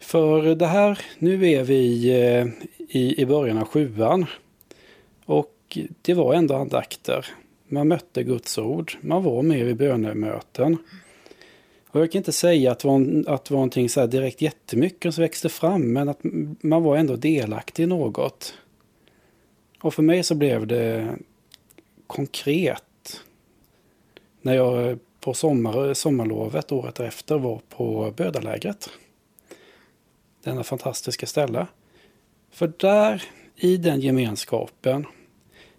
för 0.00 0.54
det 0.54 0.66
här, 0.66 0.98
nu 1.18 1.50
är 1.50 1.62
vi 1.64 2.10
eh, 2.10 2.46
i, 2.96 3.22
i 3.22 3.26
början 3.26 3.58
av 3.58 3.64
sjuan. 3.64 4.26
Och 5.24 5.78
det 6.02 6.14
var 6.14 6.34
ändå 6.34 6.54
andakter. 6.54 7.26
Man 7.68 7.88
mötte 7.88 8.22
Guds 8.22 8.58
ord, 8.58 8.92
man 9.00 9.22
var 9.22 9.42
med 9.42 9.66
vid 9.66 9.76
bönemöten. 9.76 10.76
Och 11.90 12.00
jag 12.00 12.12
kan 12.12 12.18
inte 12.18 12.32
säga 12.32 12.72
att 12.72 12.78
det 12.78 12.88
var, 12.88 12.94
en- 12.94 13.24
att 13.28 13.44
det 13.44 13.54
var 13.54 13.58
någonting 13.58 13.88
så 13.88 14.00
här 14.00 14.06
direkt 14.06 14.42
jättemycket 14.42 15.14
som 15.14 15.22
växte 15.22 15.48
fram, 15.48 15.92
men 15.92 16.08
att 16.08 16.20
man 16.60 16.82
var 16.82 16.96
ändå 16.96 17.16
delaktig 17.16 17.82
i 17.82 17.86
något. 17.86 18.54
Och 19.84 19.94
för 19.94 20.02
mig 20.02 20.22
så 20.22 20.34
blev 20.34 20.66
det 20.66 21.16
konkret 22.06 23.20
när 24.42 24.54
jag 24.54 24.98
på 25.20 25.34
sommar, 25.34 25.94
sommarlovet 25.94 26.72
året 26.72 27.00
efter 27.00 27.38
var 27.38 27.60
på 27.68 28.12
Bödalägret. 28.16 28.90
Denna 30.44 30.64
fantastiska 30.64 31.26
ställe. 31.26 31.66
För 32.50 32.72
där, 32.76 33.22
i 33.56 33.76
den 33.76 34.00
gemenskapen, 34.00 35.06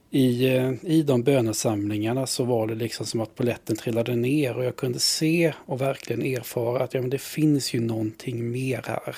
i, 0.10 0.48
eh, 0.56 0.74
i 0.84 1.04
de 1.04 1.24
bönesamlingarna 1.24 2.28
så 2.28 2.44
var 2.44 2.68
det 2.68 2.76
liksom 2.76 3.06
som 3.06 3.22
att 3.22 3.36
polletten 3.36 3.76
trillade 3.76 4.16
ner 4.16 4.58
och 4.58 4.66
jag 4.66 4.76
kunde 4.76 5.00
se 5.00 5.54
och 5.66 5.82
verkligen 5.82 6.22
erfara 6.22 6.84
att 6.84 6.94
ja, 6.94 7.02
men 7.02 7.10
det 7.10 7.22
finns 7.22 7.74
ju 7.74 7.80
någonting 7.80 8.52
mer 8.52 8.84
här. 8.88 9.16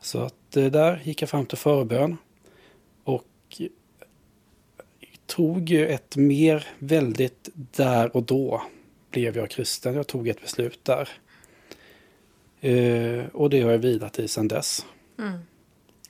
Så 0.00 0.18
att 0.18 0.56
eh, 0.56 0.66
där 0.66 1.00
gick 1.04 1.22
jag 1.22 1.30
fram 1.30 1.46
till 1.46 1.58
förbön 1.58 2.16
tog 5.26 5.70
ju 5.70 5.86
ett 5.86 6.16
mer 6.16 6.66
väldigt 6.78 7.48
där 7.54 8.16
och 8.16 8.22
då 8.22 8.62
blev 9.10 9.36
jag 9.36 9.50
kristen. 9.50 9.94
Jag 9.94 10.06
tog 10.06 10.28
ett 10.28 10.40
beslut 10.40 10.84
där. 10.84 11.08
Eh, 12.60 13.26
och 13.32 13.50
det 13.50 13.60
har 13.62 13.70
jag 13.70 13.78
vilat 13.78 14.18
i 14.18 14.28
sedan 14.28 14.48
dess. 14.48 14.86
Mm. 15.18 15.38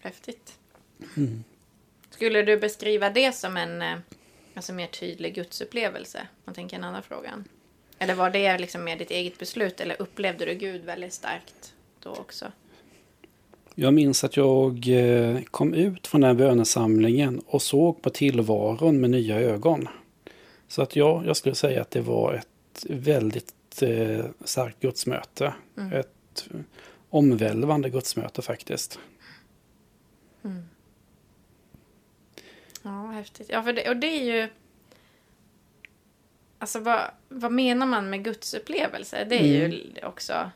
Häftigt. 0.00 0.58
Mm. 1.16 1.44
Skulle 2.10 2.42
du 2.42 2.56
beskriva 2.56 3.10
det 3.10 3.32
som 3.32 3.56
en 3.56 3.82
eh, 3.82 3.98
alltså 4.54 4.72
mer 4.72 4.86
tydlig 4.86 5.34
gudsupplevelse? 5.34 6.28
Man 6.44 6.54
tänker 6.54 6.76
en 6.76 6.84
annan 6.84 7.02
frågan. 7.02 7.44
Eller 7.98 8.14
var 8.14 8.30
det 8.30 8.58
liksom 8.58 8.84
mer 8.84 8.96
ditt 8.96 9.10
eget 9.10 9.38
beslut? 9.38 9.80
Eller 9.80 10.02
upplevde 10.02 10.44
du 10.44 10.54
Gud 10.54 10.84
väldigt 10.84 11.12
starkt 11.12 11.74
då 12.02 12.10
också? 12.10 12.52
Jag 13.78 13.94
minns 13.94 14.24
att 14.24 14.36
jag 14.36 14.88
eh, 14.88 15.40
kom 15.42 15.74
ut 15.74 16.06
från 16.06 16.20
den 16.20 16.28
här 16.28 16.34
bönesamlingen 16.34 17.42
och 17.46 17.62
såg 17.62 18.02
på 18.02 18.10
tillvaron 18.10 19.00
med 19.00 19.10
nya 19.10 19.40
ögon. 19.40 19.88
Så 20.68 20.82
att 20.82 20.96
ja, 20.96 21.22
jag 21.26 21.36
skulle 21.36 21.54
säga 21.54 21.80
att 21.80 21.90
det 21.90 22.00
var 22.00 22.34
ett 22.34 22.86
väldigt 22.90 23.82
eh, 23.82 24.24
starkt 24.44 24.80
gudsmöte. 24.80 25.54
Mm. 25.76 25.92
Ett 25.92 26.48
omvälvande 27.10 27.90
gudsmöte 27.90 28.42
faktiskt. 28.42 28.98
Ja, 32.82 33.06
häftigt. 33.06 33.46
Ja, 33.50 33.62
för 33.62 33.72
det, 33.72 33.88
och 33.88 33.96
det 33.96 34.06
är 34.06 34.24
ju... 34.24 34.48
Alltså 36.58 36.80
vad, 36.80 37.00
vad 37.28 37.52
menar 37.52 37.86
man 37.86 38.10
med 38.10 38.24
gudsupplevelse? 38.24 39.24
Det 39.24 39.36
är 39.36 39.64
Mm. 39.64 39.70
ju 39.72 40.06
också... 40.06 40.50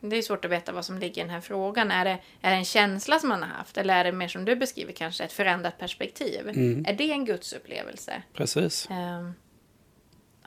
Det 0.00 0.16
är 0.16 0.22
svårt 0.22 0.44
att 0.44 0.50
veta 0.50 0.72
vad 0.72 0.84
som 0.84 0.98
ligger 0.98 1.22
i 1.22 1.24
den 1.24 1.34
här 1.34 1.40
frågan. 1.40 1.90
Är 1.90 2.04
det, 2.04 2.18
är 2.40 2.50
det 2.50 2.56
en 2.56 2.64
känsla 2.64 3.18
som 3.18 3.28
man 3.28 3.42
har 3.42 3.48
haft? 3.48 3.76
Eller 3.76 3.94
är 3.94 4.04
det 4.04 4.12
mer 4.12 4.28
som 4.28 4.44
du 4.44 4.56
beskriver 4.56 4.92
kanske 4.92 5.24
ett 5.24 5.32
förändrat 5.32 5.78
perspektiv? 5.78 6.48
Mm. 6.48 6.84
Är 6.88 6.92
det 6.92 7.10
en 7.10 7.24
gudsupplevelse? 7.24 8.22
Precis. 8.32 8.88
Ehm, 8.90 9.34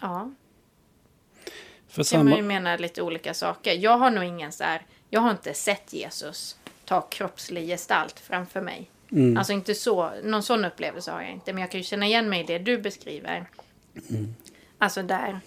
ja, 0.02 0.32
För 1.88 2.04
kan 2.12 2.26
man 2.26 2.34
ju 2.34 2.38
samma, 2.42 2.48
mena 2.48 2.78
lite 2.78 3.02
olika 3.02 3.34
saker. 3.34 3.74
Jag 3.74 3.98
har 3.98 4.12
nog 4.12 4.24
ingen 4.24 4.52
så 4.52 4.64
här... 4.64 4.86
Jag 5.10 5.22
har 5.22 5.32
inte 5.32 5.54
sett 5.54 5.94
Jesus 5.94 6.58
ta 6.86 7.02
kroppslig 7.02 7.68
gestalt 7.68 8.20
framför 8.20 8.62
mig. 8.62 8.90
mm, 9.12 9.38
Alltså 9.38 9.54
inte 9.54 9.76
så, 9.76 10.12
någon 10.24 10.44
sån 10.44 10.66
upplevelse 10.66 11.12
har 11.12 11.22
jag 11.22 11.32
inte. 11.32 11.54
Men 11.54 11.62
jag 11.62 11.72
kan 11.72 11.80
ju 11.80 11.84
känna 11.84 12.06
igen 12.06 12.30
mig 12.30 12.40
i 12.40 12.44
det 12.44 12.60
du 12.60 12.78
beskriver. 12.78 13.46
Alltså 14.78 15.04
där, 15.04 15.40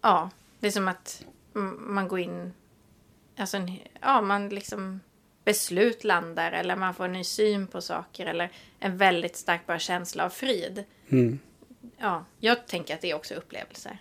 ja, 0.00 0.30
det 0.58 0.66
är 0.66 0.70
som 0.70 0.88
att 0.88 1.24
mm, 1.54 1.94
man 1.94 2.08
går 2.08 2.20
in, 2.20 2.52
alltså 3.40 3.56
en, 3.56 3.72
ja, 4.00 4.20
man 4.20 4.48
liksom 4.48 5.00
beslut 5.44 6.04
landar 6.04 6.52
eller 6.52 6.76
man 6.76 6.94
får 6.94 7.04
en 7.04 7.12
ny 7.12 7.24
syn 7.24 7.66
på 7.66 7.80
saker 7.80 8.26
eller 8.26 8.50
en 8.78 8.96
väldigt 8.96 9.36
stark 9.36 9.66
bara 9.66 9.78
känsla 9.78 10.24
av 10.24 10.30
frid. 10.30 10.84
mm. 11.08 11.38
Ja, 11.98 12.24
jag 12.38 12.66
tänker 12.66 12.94
att 12.94 13.00
det 13.00 13.10
är 13.10 13.14
också 13.14 13.34
upplevelser. 13.34 13.98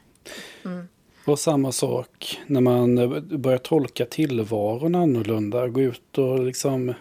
Och 1.25 1.39
samma 1.39 1.71
sak 1.71 2.39
när 2.47 2.61
man 2.61 2.97
eh, 2.97 3.19
börjar 3.19 3.57
tolka 3.57 4.05
tillvaron 4.05 4.95
annorlunda. 4.95 5.67
Gå 5.67 5.81
ut 5.81 6.17
och 6.17 6.39
liksom 6.39 6.93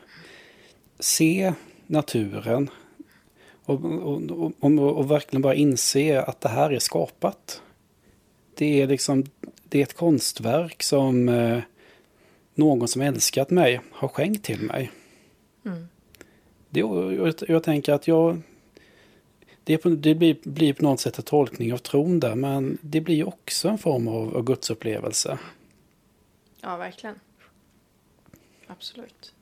se 0.98 1.52
naturen. 1.86 2.70
Och, 3.64 3.84
och, 3.84 4.22
och, 4.30 4.52
och, 4.60 4.96
och 4.96 5.10
verkligen 5.10 5.42
bara 5.42 5.54
inse 5.54 6.22
att 6.22 6.40
det 6.40 6.48
här 6.48 6.72
är 6.72 6.78
skapat. 6.78 7.62
Det 8.54 8.82
är 8.82 8.86
liksom 8.86 9.24
det 9.68 9.78
är 9.78 9.82
ett 9.82 9.96
konstverk 9.96 10.82
som 10.82 11.28
eh, 11.28 11.60
någon 12.58 12.88
som 12.88 13.02
älskat 13.02 13.50
mig 13.50 13.80
har 13.90 14.08
skänkt 14.08 14.44
till 14.44 14.60
mig. 14.60 14.90
Mm. 15.64 15.88
Det, 16.70 16.80
jag, 16.80 17.34
jag 17.48 17.62
tänker 17.62 17.92
att 17.92 18.08
jag 18.08 18.42
det, 19.68 19.82
det 19.84 20.14
blir, 20.14 20.36
blir 20.42 20.72
på 20.72 20.82
något 20.82 21.00
sätt 21.00 21.18
en 21.18 21.24
tolkning 21.24 21.72
av 21.72 21.78
tron 21.78 22.20
där, 22.20 22.34
men 22.34 22.78
det 22.80 23.00
blir 23.00 23.28
också 23.28 23.68
en 23.68 23.78
form 23.78 24.08
av, 24.08 24.36
av 24.36 24.44
gudsupplevelse. 24.44 25.38
Ja, 26.60 26.76
verkligen. 26.76 27.20
Absolut. 28.66 29.34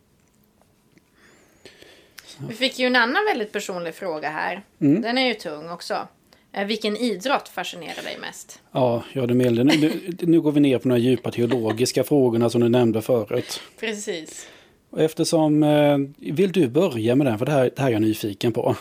Vi 2.49 2.55
fick 2.55 2.79
ju 2.79 2.87
en 2.87 2.97
annan 2.97 3.25
väldigt 3.25 3.53
personlig 3.53 3.95
fråga 3.95 4.31
här. 4.31 4.65
Mm. 4.79 5.03
Den 5.03 5.19
är 5.19 5.27
ju 5.27 5.35
tung 5.35 5.71
också. 5.71 6.09
Eh, 6.57 6.65
Vilken 6.67 6.97
idrott 6.97 7.49
fascinerar 7.49 8.03
dig 8.03 8.19
mest? 8.21 8.63
Ja, 8.73 9.03
ja 9.13 9.27
det 9.27 9.35
Melde, 9.35 9.65
nu, 9.65 10.15
nu, 10.21 10.41
går 10.41 10.53
vi 10.53 10.61
ner 10.61 10.79
på 10.79 10.89
de 10.89 10.99
djupa 10.99 11.31
teologiska 11.31 12.05
frågorna 12.05 12.51
som 12.51 12.61
du 12.61 12.69
nämnde 12.69 13.03
förut. 13.03 13.61
Precis. 13.81 14.49
Eftersom, 14.97 15.63
eh, 15.63 15.99
vill 16.17 16.53
du 16.53 16.69
börja 16.69 17.15
med 17.15 17.27
den? 17.27 17.39
För 17.39 17.47
det 17.47 17.53
här, 17.53 17.71
det 17.77 17.83
här 17.83 17.89
är 17.89 17.93
jag 17.93 18.03
nyfiken 18.03 18.53
på. 18.53 18.77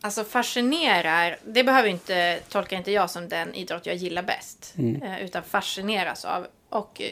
Alltså 0.00 0.24
fascinerar, 0.24 1.36
det 1.46 1.64
behöver 1.64 1.88
inte, 1.88 2.38
tolkar 2.48 2.76
inte 2.76 2.92
jag 2.92 3.10
som 3.10 3.28
den 3.28 3.54
idrott 3.54 3.86
jag 3.86 3.96
gillar 3.96 4.22
bäst. 4.22 4.74
eh, 5.02 5.24
Utan 5.24 5.42
fascineras 5.42 6.24
av. 6.24 6.46
Och 6.68 7.02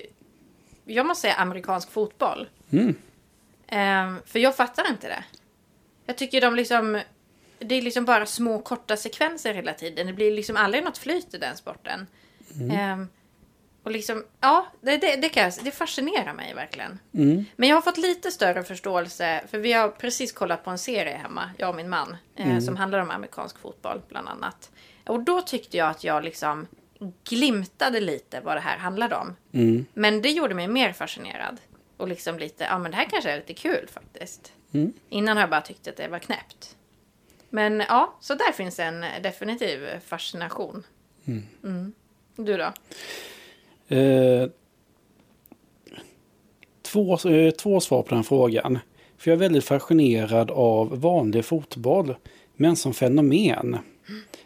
jag 0.84 1.06
måste 1.06 1.20
säga 1.22 1.34
amerikansk 1.34 1.90
fotboll. 1.90 2.48
Mm. 2.72 2.94
Eh, 3.66 4.22
för 4.26 4.38
jag 4.38 4.56
fattar 4.56 4.90
inte 4.90 5.08
det. 5.08 5.24
Jag 6.06 6.16
tycker 6.18 6.40
de 6.40 6.56
liksom, 6.56 7.00
det 7.64 7.74
är 7.74 7.82
liksom 7.82 8.04
bara 8.04 8.26
små 8.26 8.58
korta 8.58 8.96
sekvenser 8.96 9.54
hela 9.54 9.72
tiden. 9.72 10.06
Det 10.06 10.12
blir 10.12 10.32
liksom 10.32 10.56
aldrig 10.56 10.84
något 10.84 10.98
flyt 10.98 11.34
i 11.34 11.38
den 11.38 11.56
sporten. 11.56 12.06
Eh, 12.70 13.04
och 13.82 13.90
liksom, 13.90 14.24
ja, 14.40 14.66
det, 14.80 14.96
det, 14.96 15.16
det, 15.16 15.28
kan, 15.28 15.52
det 15.62 15.70
fascinerar 15.70 16.32
mig 16.32 16.54
verkligen. 16.54 16.98
Mm. 17.14 17.44
Men 17.56 17.68
jag 17.68 17.76
har 17.76 17.82
fått 17.82 17.98
lite 17.98 18.30
större 18.30 18.62
förståelse, 18.62 19.42
för 19.50 19.58
vi 19.58 19.72
har 19.72 19.88
precis 19.88 20.32
kollat 20.32 20.64
på 20.64 20.70
en 20.70 20.78
serie 20.78 21.16
hemma, 21.16 21.50
jag 21.58 21.68
och 21.68 21.76
min 21.76 21.88
man, 21.88 22.16
eh, 22.36 22.58
som 22.58 22.76
handlar 22.76 22.98
om 22.98 23.10
amerikansk 23.10 23.58
fotboll 23.58 24.02
bland 24.08 24.28
annat. 24.28 24.70
Och 25.06 25.20
då 25.20 25.40
tyckte 25.40 25.76
jag 25.76 25.90
att 25.90 26.04
jag 26.04 26.24
liksom 26.24 26.66
glimtade 27.28 28.00
lite 28.00 28.40
vad 28.40 28.56
det 28.56 28.60
här 28.60 28.78
handlade 28.78 29.16
om. 29.16 29.36
Mm. 29.52 29.86
Men 29.94 30.22
det 30.22 30.30
gjorde 30.30 30.54
mig 30.54 30.68
mer 30.68 30.92
fascinerad. 30.92 31.60
Och 31.96 32.08
liksom 32.08 32.38
lite, 32.38 32.64
ja 32.64 32.78
men 32.78 32.90
det 32.90 32.96
här 32.96 33.04
kanske 33.10 33.30
är 33.30 33.36
lite 33.36 33.54
kul 33.54 33.88
faktiskt. 33.92 34.52
Mm. 34.72 34.92
Innan 35.08 35.36
har 35.36 35.42
jag 35.42 35.50
bara 35.50 35.60
tyckt 35.60 35.88
att 35.88 35.96
det 35.96 36.08
var 36.08 36.18
knäppt. 36.18 36.76
Men 37.54 37.82
ja, 37.88 38.14
så 38.20 38.34
där 38.34 38.52
finns 38.52 38.78
en 38.78 39.04
definitiv 39.22 40.00
fascination. 40.06 40.84
Mm. 41.62 41.92
Du 42.36 42.56
då? 42.56 42.72
Eh, 43.96 44.48
två, 46.82 47.28
eh, 47.28 47.50
två 47.50 47.80
svar 47.80 48.02
på 48.02 48.14
den 48.14 48.24
frågan. 48.24 48.78
För 49.18 49.30
jag 49.30 49.36
är 49.36 49.40
väldigt 49.40 49.64
fascinerad 49.64 50.50
av 50.50 51.00
vanlig 51.00 51.44
fotboll, 51.44 52.14
men 52.56 52.76
som 52.76 52.94
fenomen. 52.94 53.78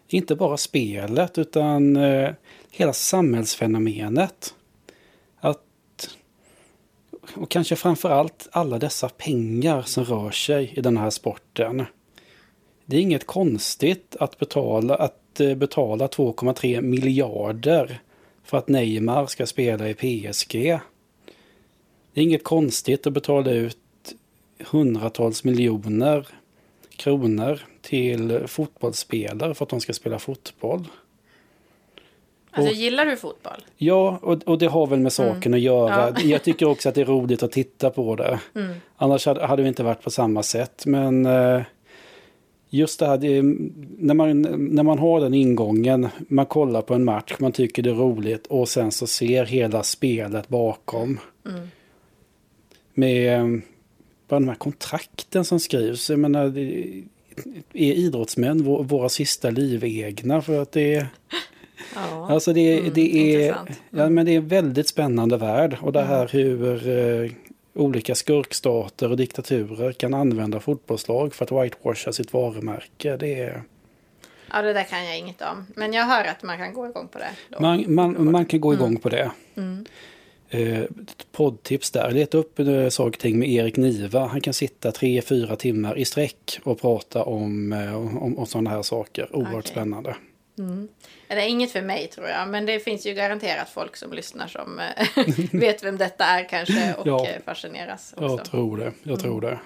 Inte 0.08 0.36
bara 0.36 0.56
spelet, 0.56 1.38
utan 1.38 1.96
eh, 1.96 2.30
hela 2.70 2.92
samhällsfenomenet. 2.92 4.54
Att, 5.40 6.16
och 7.34 7.50
kanske 7.50 7.76
framför 7.76 8.10
allt 8.10 8.48
alla 8.52 8.78
dessa 8.78 9.08
pengar 9.08 9.82
som 9.82 10.04
rör 10.04 10.30
sig 10.30 10.72
i 10.76 10.80
den 10.80 10.96
här 10.96 11.10
sporten. 11.10 11.86
Det 12.88 12.96
är 12.96 13.00
inget 13.00 13.26
konstigt 13.26 14.16
att 14.20 14.38
betala, 14.38 14.94
att 14.94 15.40
eh, 15.40 15.54
betala 15.54 16.06
2,3 16.06 16.80
miljarder 16.80 18.00
för 18.44 18.58
att 18.58 18.68
Neymar 18.68 19.26
ska 19.26 19.46
spela 19.46 19.88
i 19.88 19.94
PSG. 19.94 20.52
Det 22.12 22.20
är 22.20 22.24
inget 22.24 22.44
konstigt 22.44 23.06
att 23.06 23.12
betala 23.12 23.50
ut 23.50 23.78
hundratals 24.70 25.44
miljoner 25.44 26.26
kronor 26.96 27.60
till 27.82 28.42
fotbollsspelare 28.46 29.54
för 29.54 29.64
att 29.64 29.68
de 29.68 29.80
ska 29.80 29.92
spela 29.92 30.18
fotboll. 30.18 30.84
Alltså 32.50 32.70
Och- 32.72 32.76
gillar 32.76 33.06
du 33.06 33.16
fotboll? 33.16 33.64
Ja, 33.76 34.18
och, 34.22 34.42
och 34.42 34.58
det 34.58 34.66
har 34.66 34.86
väl 34.86 35.00
med 35.00 35.12
saken 35.12 35.54
att 35.54 35.60
göra. 35.60 36.14
Ja. 36.16 36.20
Jag 36.24 36.42
tycker 36.42 36.66
också 36.66 36.88
att 36.88 36.94
det 36.94 37.00
är 37.00 37.04
roligt 37.04 37.42
att 37.42 37.52
titta 37.52 37.90
på 37.90 38.16
det. 38.16 38.40
Annars 38.96 39.26
hade, 39.26 39.46
hade 39.46 39.62
vi 39.62 39.68
inte 39.68 39.82
varit 39.82 40.02
på 40.02 40.10
samma 40.10 40.42
sätt. 40.42 40.86
Men 40.86 41.26
eh, 41.26 41.62
just 42.70 42.98
det 43.00 43.06
här, 43.06 43.18
det, 43.18 43.42
när, 43.98 44.14
man, 44.14 44.42
när 44.70 44.82
man 44.82 44.98
har 44.98 45.20
den 45.20 45.34
ingången, 45.34 46.08
man 46.28 46.46
kollar 46.46 46.82
på 46.82 46.94
en 46.94 47.04
match, 47.04 47.34
man 47.38 47.52
tycker 47.52 47.82
det 47.82 47.90
är 47.90 47.94
roligt 47.94 48.46
och 48.46 48.68
sen 48.68 48.90
så 48.92 49.06
ser 49.06 49.44
hela 49.44 49.82
spelet 49.82 50.48
bakom. 50.48 51.18
Med 52.94 53.40
eh, 53.40 53.46
bara 54.28 54.40
de 54.40 54.48
här 54.48 54.54
kontrakten 54.54 55.44
som 55.44 55.60
skrivs. 55.60 56.10
Jag 56.10 56.18
menar, 56.18 56.48
det, 56.48 57.02
är 57.72 57.92
idrottsmän 57.92 58.60
vå- 58.60 58.82
våra 58.82 59.08
sista 59.08 59.50
livegna? 59.50 60.42
För 60.42 60.62
att 60.62 60.72
det 60.72 60.94
är... 60.94 61.06
Ja. 61.94 62.26
Alltså 62.30 62.52
det, 62.52 62.78
Mm, 62.78 62.92
det, 62.94 63.00
är, 63.00 63.40
intressant. 63.46 63.70
ja, 63.90 64.08
men 64.08 64.26
det 64.26 64.32
är 64.32 64.36
en 64.36 64.48
väldigt 64.48 64.88
spännande 64.88 65.36
värld. 65.36 65.76
Och 65.82 65.92
det 65.92 66.02
här 66.02 66.28
hur 66.32 66.88
eh, 66.88 67.30
olika 67.76 68.14
skurkstater 68.14 69.10
och 69.10 69.16
diktaturer 69.16 69.92
kan 69.92 70.14
använda 70.14 70.60
fotbollslag 70.60 71.34
för 71.34 71.44
att 71.44 71.64
whitewasha 71.64 72.12
sitt 72.12 72.32
varumärke. 72.32 73.16
Det 73.16 73.40
är, 73.40 73.62
ja, 74.52 74.62
det 74.62 74.72
där 74.72 74.84
kan 74.84 75.04
jag 75.04 75.18
inget 75.18 75.42
om. 75.42 75.66
Men 75.76 75.92
jag 75.92 76.04
hör 76.04 76.24
att 76.24 76.42
man 76.42 76.58
kan 76.58 76.74
gå 76.74 76.86
igång 76.86 77.08
på 77.08 77.18
det. 77.18 77.30
Då. 77.50 77.60
man, 77.60 77.94
man, 77.94 78.30
man 78.32 78.46
kan 78.46 78.60
gå 78.60 78.74
igång 78.74 78.88
Mm. 78.88 79.00
på 79.00 79.08
det. 79.08 79.30
Eh, 80.48 80.80
ett 80.80 81.26
poddtips 81.32 81.90
där. 81.90 82.10
Leta 82.10 82.38
upp 82.38 82.58
eh, 82.58 82.88
saker 82.88 83.08
och 83.16 83.18
ting 83.18 83.38
med 83.38 83.48
Erik 83.48 83.76
Niva. 83.76 84.26
Han 84.26 84.40
kan 84.40 84.54
sitta 84.54 84.92
tre, 84.92 85.22
fyra 85.22 85.56
timmar 85.56 85.98
i 85.98 86.04
sträck 86.04 86.58
och 86.64 86.80
prata 86.80 87.24
om, 87.24 87.72
eh, 87.72 87.96
om, 87.96 88.38
om 88.38 88.46
sådana 88.46 88.70
här 88.70 88.82
saker. 88.82 89.36
Oerhört 89.36 89.54
Okej. 89.58 89.70
spännande. 89.70 90.16
Det 91.28 91.34
är 91.34 91.48
inget 91.48 91.72
för 91.72 91.82
mig 91.82 92.06
tror 92.06 92.28
jag. 92.28 92.48
Men 92.48 92.66
det 92.66 92.80
finns 92.80 93.06
ju 93.06 93.14
garanterat 93.14 93.68
folk 93.70 93.96
som 93.96 94.12
lyssnar 94.12 94.46
som 94.48 94.80
eh, 94.80 95.24
vet 95.60 95.84
vem 95.84 95.98
detta 95.98 96.24
är 96.24 96.48
kanske. 96.48 96.94
Och 96.98 97.06
Ja. 97.06 97.26
eh, 97.26 97.42
fascineras 97.44 98.12
också. 98.16 98.24
Jag 98.36 98.44
tror 98.44 98.76
det. 98.78 98.92
Jag 99.02 99.20
tror 99.20 99.44
Mm. 99.44 99.50
det. 99.50 99.58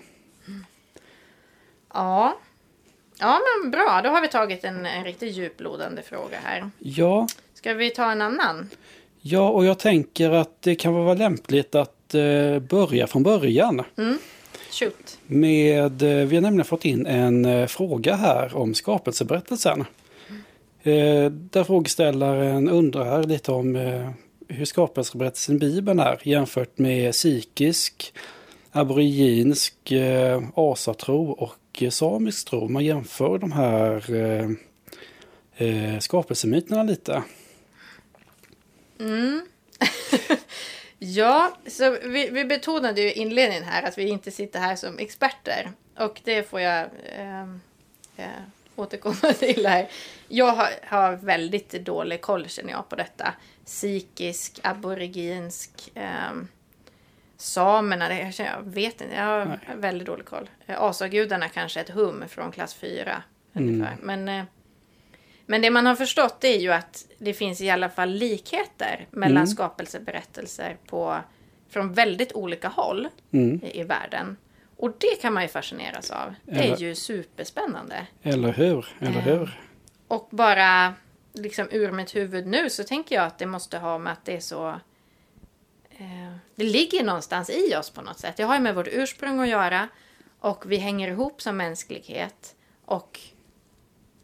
Ja. 1.94 2.38
Ja 3.18 3.38
men 3.62 3.70
bra, 3.70 4.00
då 4.05 4.11
har 4.11 4.20
vi 4.22 4.29
tagit 4.29 4.64
en, 4.64 4.87
en 4.87 5.05
riktigt 5.05 5.37
djuplodande 5.37 6.03
fråga 6.03 6.38
här. 6.44 6.70
Ja, 6.79 7.29
Ska 7.55 7.74
vi 7.74 7.90
ta 7.90 8.12
en 8.12 8.22
annan? 8.22 8.70
Ja, 9.20 9.48
och 9.50 9.64
jag 9.64 9.79
tänker 9.79 10.31
att 10.31 10.62
det 10.62 10.74
kan 10.74 10.94
vara 10.94 11.14
lämpligt 11.14 11.74
att 11.74 12.14
eh, 12.14 12.59
börja 12.59 13.07
från 13.07 13.22
början. 13.22 13.83
Shoot. 14.70 15.18
Med, 15.26 16.03
eh, 16.03 16.26
vi 16.26 16.37
har 16.37 16.42
nämligen 16.42 16.64
fått 16.64 16.85
in 16.85 17.07
en 17.07 17.68
fråga 17.68 18.14
här 18.16 18.57
om 18.57 18.74
skapelseberättelsen. 18.74 19.85
Eh, 20.83 21.31
där 21.31 21.64
frågeställaren 21.64 22.69
undrar 22.69 23.25
lite 23.25 23.53
om 23.53 23.77
eh, 23.77 24.11
hur 24.49 24.64
skapelseberättelsen 24.64 25.57
i 25.57 25.59
Bibeln 25.59 25.99
är 25.99 26.21
jämfört 26.23 26.79
med 26.79 27.12
psykisk, 27.12 28.14
aboriginsk, 28.73 29.93
eh, 29.93 30.43
asatro 30.55 31.31
och 31.31 31.83
eh, 31.83 31.90
samisk 31.90 32.49
tro. 32.49 32.69
Man 32.69 32.85
jämför 32.85 33.38
de 33.38 33.53
här 33.53 34.14
eh, 35.57 35.99
skapelsemyterna 35.99 36.83
lite. 36.83 37.23
Mm. 39.01 39.47
Ja, 41.03 41.59
så 41.66 41.90
vi, 41.90 42.31
vi 42.31 42.45
betonade 42.45 43.01
ju 43.01 43.09
i 43.09 43.12
inledningen 43.12 43.64
här 43.64 43.83
att 43.83 43.99
vi 43.99 44.09
inte 44.09 44.31
sitter 44.31 44.61
här 44.61 44.77
som 44.77 44.99
experter. 44.99 45.73
Och 45.99 46.21
det 46.25 46.43
får 46.43 46.61
jag 46.61 46.88
ehm, 47.16 47.61
eh, 48.16 48.25
eh, 48.25 48.31
återkomma 48.81 49.33
till 49.38 49.66
här. 49.66 49.88
Jag 50.29 50.47
har, 50.53 50.69
har 50.87 51.12
väldigt 51.16 51.71
dålig 51.71 52.21
koll 52.21 52.49
känner 52.49 52.71
jag 52.73 52.88
på 52.88 52.97
detta. 52.97 53.35
Sikisk, 53.64 54.61
aboriginsk, 54.62 55.90
eh, 55.95 56.33
samerna, 57.37 58.09
det, 58.09 58.19
jag, 58.21 58.35
känner- 58.35 58.51
jag 58.53 58.62
vet 58.62 59.01
inte, 59.01 59.14
jag 59.14 59.25
har 59.25 59.45
Nej. 59.45 59.59
väldigt 59.77 60.07
dålig 60.07 60.27
koll. 60.27 60.51
Eh, 60.66 60.83
Asagudarna 60.83 61.49
kanske 61.49 61.81
ett 61.81 61.90
hum 61.90 62.25
från 62.29 62.53
klass 62.53 62.75
4 62.75 63.23
ungefär. 63.53 63.97
Men, 64.03 64.29
eh, 64.29 64.45
men 65.47 65.62
det 65.62 65.71
man 65.71 65.87
har 65.87 65.95
förstått 65.95 66.45
är 66.45 66.59
ju 66.59 66.73
att 66.73 67.07
det 67.19 67.35
finns 67.35 67.61
i 67.61 67.71
alla 67.71 67.88
fall 67.88 68.11
likheter 68.11 69.07
mellan 69.11 69.37
Mm. 69.37 69.47
skapelseberättelser 69.47 70.77
på, 70.87 71.16
från 71.71 71.93
väldigt 71.93 72.33
olika 72.33 72.69
håll 72.69 73.09
Mm. 73.33 73.61
i, 73.64 73.81
i 73.81 73.83
världen. 73.83 74.37
Och 74.83 74.93
det 74.99 75.21
kan 75.21 75.33
man 75.33 75.43
ju 75.43 75.49
fascineras 75.49 76.11
av. 76.11 76.35
Det 76.45 76.53
är 76.53 76.62
Eller- 76.62 76.77
ju 76.77 76.95
superspännande. 76.95 78.07
Eller 78.23 78.53
hur? 78.53 78.87
Eller 79.01 79.19
Eh. 79.19 79.25
hur? 79.25 79.61
Och 80.09 80.29
bara 80.31 80.95
liksom 81.33 81.69
ur 81.71 81.93
mitt 81.93 82.16
huvud 82.16 82.47
nu 82.47 82.71
så 82.71 82.85
tänker 82.85 83.14
jag 83.14 83.25
att 83.25 83.38
det 83.38 83.47
måste 83.47 83.79
ha 83.79 83.99
med 83.99 84.12
att 84.12 84.25
det 84.25 84.37
är 84.37 84.40
så... 84.40 84.69
Eh, 85.90 86.37
det 86.55 86.64
ligger 86.64 87.05
någonstans 87.05 87.51
i 87.51 87.77
oss 87.77 87.90
på 87.90 88.03
något 88.03 88.19
sätt. 88.19 88.37
Det 88.37 88.43
har 88.43 88.55
ju 88.55 88.61
med 88.61 88.75
vårt 88.75 88.88
ursprung 88.90 89.40
att 89.40 89.49
göra. 89.49 89.88
Och 90.38 90.71
vi 90.73 90.77
hänger 90.77 91.09
ihop 91.09 91.43
som 91.43 91.57
mänsklighet. 91.57 92.55
Och, 92.85 93.21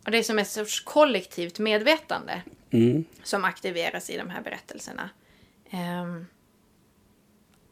och 0.05 0.11
det 0.11 0.19
är 0.19 0.23
som 0.23 0.39
ett 0.39 0.49
sorts 0.49 0.81
kollektivt 0.81 1.59
medvetande 1.59 2.43
Mm. 2.71 3.05
som 3.23 3.45
aktiveras 3.45 4.11
i 4.11 4.17
de 4.17 4.31
här 4.31 4.43
berättelserna. 4.43 5.11
Ehm, 5.71 6.27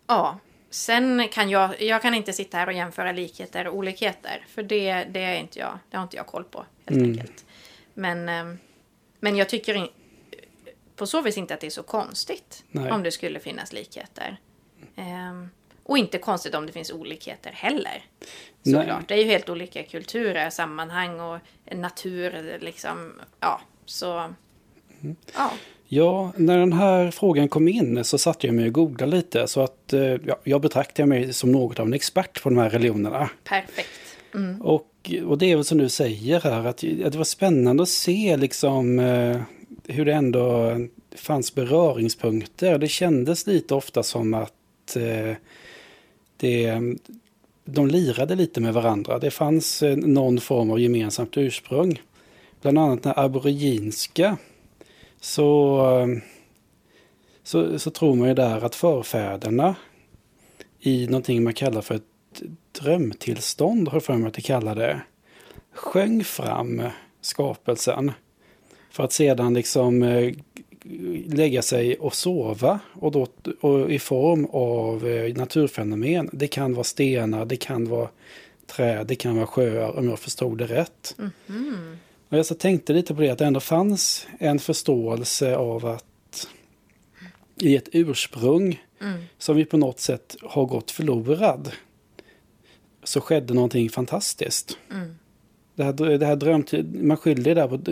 ja, 0.07 0.39
sen 0.75 1.29
kan 1.33 1.51
jag, 1.51 1.83
jag 1.83 2.03
kan 2.03 2.15
inte 2.15 2.33
sitta 2.33 2.57
här 2.59 2.67
och 2.67 2.73
jämföra 2.73 3.13
likheter 3.13 3.67
och 3.67 3.77
olikheter. 3.77 4.45
För 4.49 4.63
det, 4.63 5.05
det 5.05 5.21
är 5.21 5.35
inte 5.37 5.59
jag, 5.59 5.79
det 5.91 5.97
har 5.97 6.05
inte 6.05 6.17
jag 6.17 6.27
koll 6.27 6.45
på 6.45 6.59
helt 6.87 7.01
Mm. 7.01 7.11
enkelt. 7.11 7.45
Men, 7.95 8.29
ehm, 8.29 8.59
men 9.21 9.37
jag 9.37 9.49
tycker 9.49 9.75
in, 9.75 9.89
på 10.97 11.07
så 11.07 11.21
vis 11.23 11.39
inte 11.39 11.55
att 11.55 11.61
det 11.61 11.67
är 11.67 11.71
så 11.71 11.83
konstigt 11.83 12.65
Nej. 12.71 12.91
om 12.93 13.03
det 13.03 13.11
skulle 13.11 13.41
finnas 13.41 13.73
likheter. 13.73 14.37
Ehm, 14.97 15.49
och 15.83 15.99
inte 15.99 16.19
konstigt 16.19 16.55
om 16.55 16.67
det 16.67 16.73
finns 16.73 16.91
olikheter 16.93 17.51
heller. 17.53 18.05
Såklart. 18.65 19.09
Det 19.09 19.15
är 19.15 19.19
ju 19.19 19.25
helt 19.25 19.49
olika 19.49 19.83
kulturer, 19.83 20.51
sammanhang 20.51 21.21
och 21.21 21.39
natur. 21.73 22.59
Liksom. 22.61 23.13
Ja, 23.41 23.61
så... 23.85 24.35
Ja. 25.35 25.51
Ja, 25.89 26.33
när 26.37 26.59
den 26.59 26.73
här 26.73 27.11
frågan 27.11 27.49
kom 27.49 27.69
in 27.69 28.05
så 28.05 28.19
satte 28.19 28.47
jag 28.47 28.55
mig 28.55 28.67
och 28.67 28.73
googlade 28.73 29.17
lite 29.17 29.47
så 29.47 29.61
att 29.61 29.93
eh, 29.93 30.01
ja, 30.01 30.41
jag 30.45 30.61
betraktar 30.61 31.07
mig 31.07 31.33
som 31.33 31.53
något 31.53 31.79
av 31.79 31.87
en 31.87 31.95
expert 31.95 32.43
på 32.43 32.49
de 32.49 32.59
här 32.59 32.71
religionerna. 32.71 33.31
Perfekt. 33.45 33.89
Mm. 34.35 34.63
Och, 34.63 35.13
och 35.27 35.39
det 35.39 35.53
är 35.53 35.57
väl 35.57 35.65
som 35.65 35.79
du 35.79 35.89
säger 35.89 36.41
här 36.41 36.61
att, 36.61 36.85
att 37.05 37.13
det 37.13 37.17
var 37.17 37.25
spännande 37.25 37.83
att 37.83 37.89
se 37.89 38.37
liksom 38.37 38.99
eh, 38.99 39.41
hur 39.87 40.05
det 40.05 40.13
ändå 40.13 40.77
fanns 41.17 41.55
beröringspunkter. 41.55 42.79
Det 42.79 42.89
kändes 42.89 43.47
lite 43.47 43.75
ofta 43.75 44.03
som 44.03 44.35
att 44.35 44.97
eh, 44.97 45.37
det, 46.37 46.81
de 47.65 47.89
lirade 47.89 48.35
lite 48.35 48.61
med 48.61 48.75
varandra. 48.75 49.19
Det 49.19 49.31
fanns 49.31 49.83
eh, 49.83 49.97
någon 49.97 50.41
form 50.41 50.71
av 50.71 50.81
gemensamt 50.81 51.37
ursprung. 51.37 52.03
Bland 52.63 52.79
annat 52.79 53.03
den 53.03 53.13
aboriginska 53.17 54.37
så, 55.25 55.79
eh, 56.01 56.19
så, 57.43 57.79
så 57.79 57.91
tror 57.91 58.15
man 58.15 58.29
ju 58.29 58.35
där 58.35 58.65
att 58.65 58.75
förfäderna 58.75 59.75
i 60.81 61.07
någonting 61.07 61.45
man 61.45 61.55
kallar 61.55 61.81
för 61.81 61.95
ett 61.95 62.43
drömtillstånd, 62.73 63.89
har 63.89 63.97
jag 63.97 64.05
för 64.05 64.15
mig 64.15 64.29
att 64.29 64.35
de 64.35 64.43
kallar 64.43 64.75
det, 64.75 65.01
sjöng 65.73 66.25
fram 66.25 66.83
skapelsen. 67.21 68.13
För 68.91 69.05
att 69.05 69.13
sedan 69.13 69.55
liksom 69.55 70.03
eh, 70.03 70.35
lägga 71.27 71.63
sig 71.63 71.97
och 71.99 72.15
sova 72.15 72.81
och, 72.93 73.13
då, 73.13 73.27
och 73.61 73.93
i 73.93 73.99
form 73.99 74.45
av 74.45 75.07
eh, 75.07 75.37
naturfenomen. 75.37 76.31
Det 76.33 76.47
kan 76.47 76.75
vara 76.75 76.85
stenar, 76.85 77.45
det 77.45 77.57
kan 77.57 77.89
vara 77.89 78.09
träd, 78.67 79.07
det 79.07 79.15
kan 79.15 79.37
vara 79.37 79.47
sjöar 79.47 79.99
om 79.99 80.09
jag 80.09 80.19
förstod 80.19 80.59
det 80.59 80.67
rätt. 80.67 81.17
Mhm. 81.47 81.97
Och 82.35 82.39
jag 82.39 82.47
så 82.47 82.55
tänkte 82.55 82.93
lite 82.93 83.15
på 83.15 83.21
det 83.21 83.31
att 83.31 83.39
det 83.39 83.47
ändå 83.47 83.61
fanns 83.61 84.27
en 84.39 84.59
förståelse 84.59 85.57
av 85.57 85.87
att 85.87 86.49
i 87.57 87.77
ett 87.77 87.89
ursprung 87.93 88.83
Mm. 89.01 89.23
som 89.39 89.57
vi 89.57 89.65
på 89.65 89.77
något 89.77 90.01
sätt 90.01 90.37
har 90.43 90.67
gått 90.67 90.91
förlorad 90.91 91.73
så 93.03 93.21
skedde 93.21 93.55
någonting 93.55 93.91
fantastiskt. 93.91 94.79
Mm. 94.91 95.19
Det 95.75 95.85
här, 95.85 95.93
det 95.93 96.27
här 96.27 96.37
drömtid, 96.37 97.05
man 97.05 97.17
skyller 97.17 97.55
där 97.55 97.69
på 97.69 97.91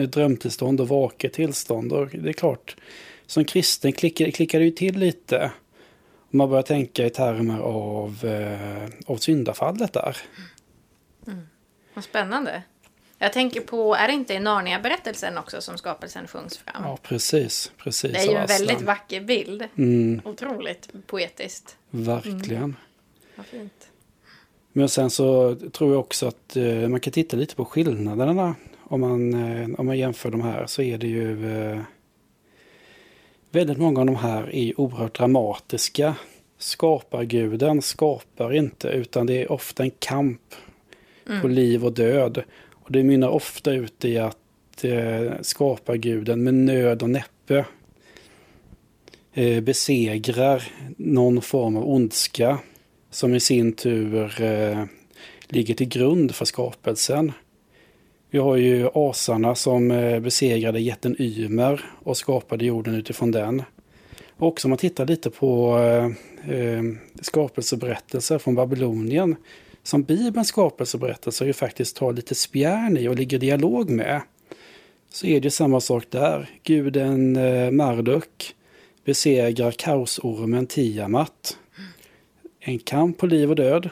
eh, 0.00 0.08
drömtillstånd 0.08 0.80
och 0.80 0.88
vaket 0.88 1.32
tillstånd. 1.32 1.92
Och 1.92 2.08
det 2.08 2.28
är 2.28 2.32
klart, 2.32 2.76
som 3.26 3.44
kristen 3.44 3.92
klickar, 3.92 4.30
klickar 4.30 4.58
det 4.58 4.64
ju 4.64 4.70
till 4.70 4.98
lite. 4.98 5.52
Om 6.32 6.38
man 6.38 6.48
börjar 6.48 6.62
tänka 6.62 7.06
i 7.06 7.10
termer 7.10 7.60
av, 7.60 8.24
eh, 8.24 8.88
av 9.06 9.16
syndafallet 9.16 9.92
där. 9.92 10.16
Vad 11.94 12.04
spännande. 12.04 12.62
Jag 13.22 13.32
tänker 13.32 13.60
på, 13.60 13.94
är 13.94 14.06
det 14.06 14.12
inte 14.12 14.34
i 14.34 14.38
Narnia-berättelsen 14.40 15.38
också 15.38 15.60
som 15.60 15.78
skapelsen 15.78 16.28
sjungs 16.28 16.58
fram? 16.58 16.82
Ja, 16.84 16.98
precis. 17.02 17.72
precis 17.78 18.12
det 18.12 18.18
är 18.18 18.30
ju 18.30 18.36
en 18.36 18.46
väldigt 18.46 18.70
Aslan. 18.70 18.86
vacker 18.86 19.20
bild. 19.20 19.64
Mm, 19.76 20.20
Otroligt 20.24 20.88
poetiskt. 21.06 21.76
verkligen. 21.90 22.76
Vad 23.36 23.46
fint. 23.46 23.88
Men 24.72 24.88
sen 24.88 25.10
så 25.10 25.56
tror 25.72 25.90
jag 25.92 26.00
också 26.00 26.26
att 26.26 26.56
eh, 26.56 26.64
man 26.88 27.00
kan 27.00 27.12
titta 27.12 27.36
lite 27.36 27.54
på 27.56 27.64
skillnaderna. 27.64 28.54
Om 28.82 29.00
man, 29.00 29.34
eh, 29.34 29.68
om 29.78 29.86
man 29.86 29.98
jämför 29.98 30.30
de 30.30 30.40
här 30.40 30.66
så 30.66 30.82
är 30.82 30.98
det 30.98 31.08
ju 31.08 31.52
eh, 31.72 31.80
väldigt 33.50 33.78
många 33.78 34.00
av 34.00 34.06
de 34.06 34.16
här 34.16 34.54
är 34.54 34.80
oerhört 34.80 35.18
dramatiska. 35.18 36.14
Skaparguden 36.58 37.82
skapar 37.82 38.52
inte 38.52 38.88
utan 38.88 39.26
det 39.26 39.42
är 39.42 39.52
ofta 39.52 39.82
en 39.82 39.90
kamp 39.98 40.40
på 41.42 41.48
liv 41.48 41.84
och 41.84 41.92
död. 41.92 42.42
Och 42.90 42.94
det 42.94 43.02
mynnar 43.02 43.28
ofta 43.28 43.72
ut 43.72 44.04
i 44.04 44.18
att 44.18 44.84
eh, 44.84 45.32
skaparguden 45.42 46.42
med 46.42 46.54
nöd 46.54 47.02
och 47.02 47.10
näppe 47.10 47.64
eh, 49.32 49.60
besegrar 49.60 50.62
någon 50.96 51.42
form 51.42 51.76
av 51.76 51.88
ondska 51.88 52.58
som 53.10 53.34
i 53.34 53.40
sin 53.40 53.72
tur 53.72 54.42
eh, 54.42 54.84
ligger 55.48 55.74
till 55.74 55.88
grund 55.88 56.34
för 56.34 56.44
skapelsen. 56.44 57.32
Vi 58.30 58.38
har 58.38 58.56
ju 58.56 58.88
asarna 58.94 59.54
som 59.54 59.90
eh, 59.90 60.20
besegrade 60.20 60.80
jätten 60.80 61.16
Ymer 61.18 61.84
och 62.02 62.16
skapade 62.16 62.64
jorden 62.64 62.94
utifrån 62.94 63.30
den. 63.30 63.62
Och 64.36 64.48
också 64.48 64.68
om 64.68 64.70
man 64.70 64.78
tittar 64.78 65.06
lite 65.06 65.30
på 65.30 65.78
eh, 65.78 66.04
eh 66.56 66.82
skapelseberättelser 67.20 68.38
från 68.38 68.54
Babylonien 68.54 69.36
som 69.82 70.02
Bibelns 70.02 70.48
skapelseberättelser 70.48 71.46
ju 71.46 71.52
faktiskt 71.52 71.96
tar 71.96 72.12
lite 72.12 72.34
spjärn 72.34 72.96
i 72.96 73.08
och 73.08 73.16
ligger 73.16 73.36
i 73.36 73.40
dialog 73.40 73.90
med. 73.90 74.22
Så 75.08 75.26
är 75.26 75.40
det 75.40 75.50
samma 75.50 75.80
sak 75.80 76.04
där. 76.10 76.50
Guden 76.62 77.36
eh, 77.36 77.70
Marduk 77.70 78.54
besegrar 79.04 79.70
kaosormen 79.70 80.66
Tiamat. 80.66 81.58
En 82.60 82.78
kamp 82.78 83.18
på 83.18 83.26
liv 83.26 83.50
och 83.50 83.56
död. 83.56 83.90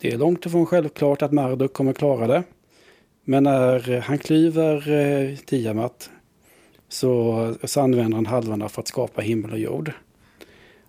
Det 0.00 0.12
är 0.12 0.18
långt 0.18 0.46
ifrån 0.46 0.66
självklart 0.66 1.22
att 1.22 1.32
Marduk 1.32 1.72
kommer 1.72 1.92
klara 1.92 2.26
det. 2.26 2.42
Men 3.24 3.42
när 3.42 4.00
han 4.00 4.18
klyver 4.18 4.90
eh, 4.92 5.36
Tiamat 5.36 6.10
så, 6.88 7.54
så 7.64 7.80
använder 7.80 8.16
han 8.16 8.26
halvorna 8.26 8.68
för 8.68 8.80
att 8.80 8.88
skapa 8.88 9.22
himmel 9.22 9.52
och 9.52 9.58
jord. 9.58 9.92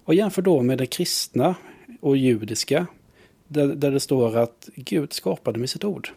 Och 0.04 0.16
jämför 0.16 0.42
då 0.42 0.62
med 0.62 0.78
det 0.78 0.86
kristna 0.86 1.56
och 2.02 2.18
judiska 2.18 2.88
där, 3.48 3.68
där 3.68 3.92
det 3.92 4.00
står 4.00 4.38
att 4.38 4.70
Gud 4.76 5.14
skapade 5.14 5.60
med 5.60 5.70
sitt 5.70 5.84
ord. 5.84 6.10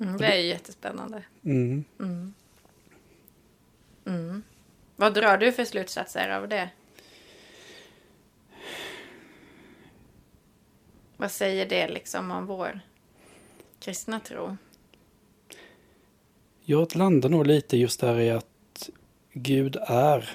Mm, 0.00 0.16
det 0.16 0.26
är 0.26 0.38
jättespännande. 0.38 1.22
Mm. 1.44 1.84
Mm. 1.98 2.34
Vad 4.96 5.14
drar 5.14 5.38
du 5.38 5.52
för 5.52 5.64
slutsatser 5.64 6.28
av 6.28 6.48
det? 6.48 6.70
Vad 11.16 11.30
säger 11.30 11.68
det 11.68 11.88
liksom 11.88 12.30
om 12.30 12.46
vår 12.46 12.80
kristna 13.80 14.20
tro? 14.20 14.56
Jag 16.64 16.96
landar 16.96 17.28
nog 17.28 17.46
lite 17.46 17.76
just 17.76 18.00
där 18.00 18.20
i 18.20 18.30
att 18.30 18.90
Gud 19.32 19.76
är 19.76 20.30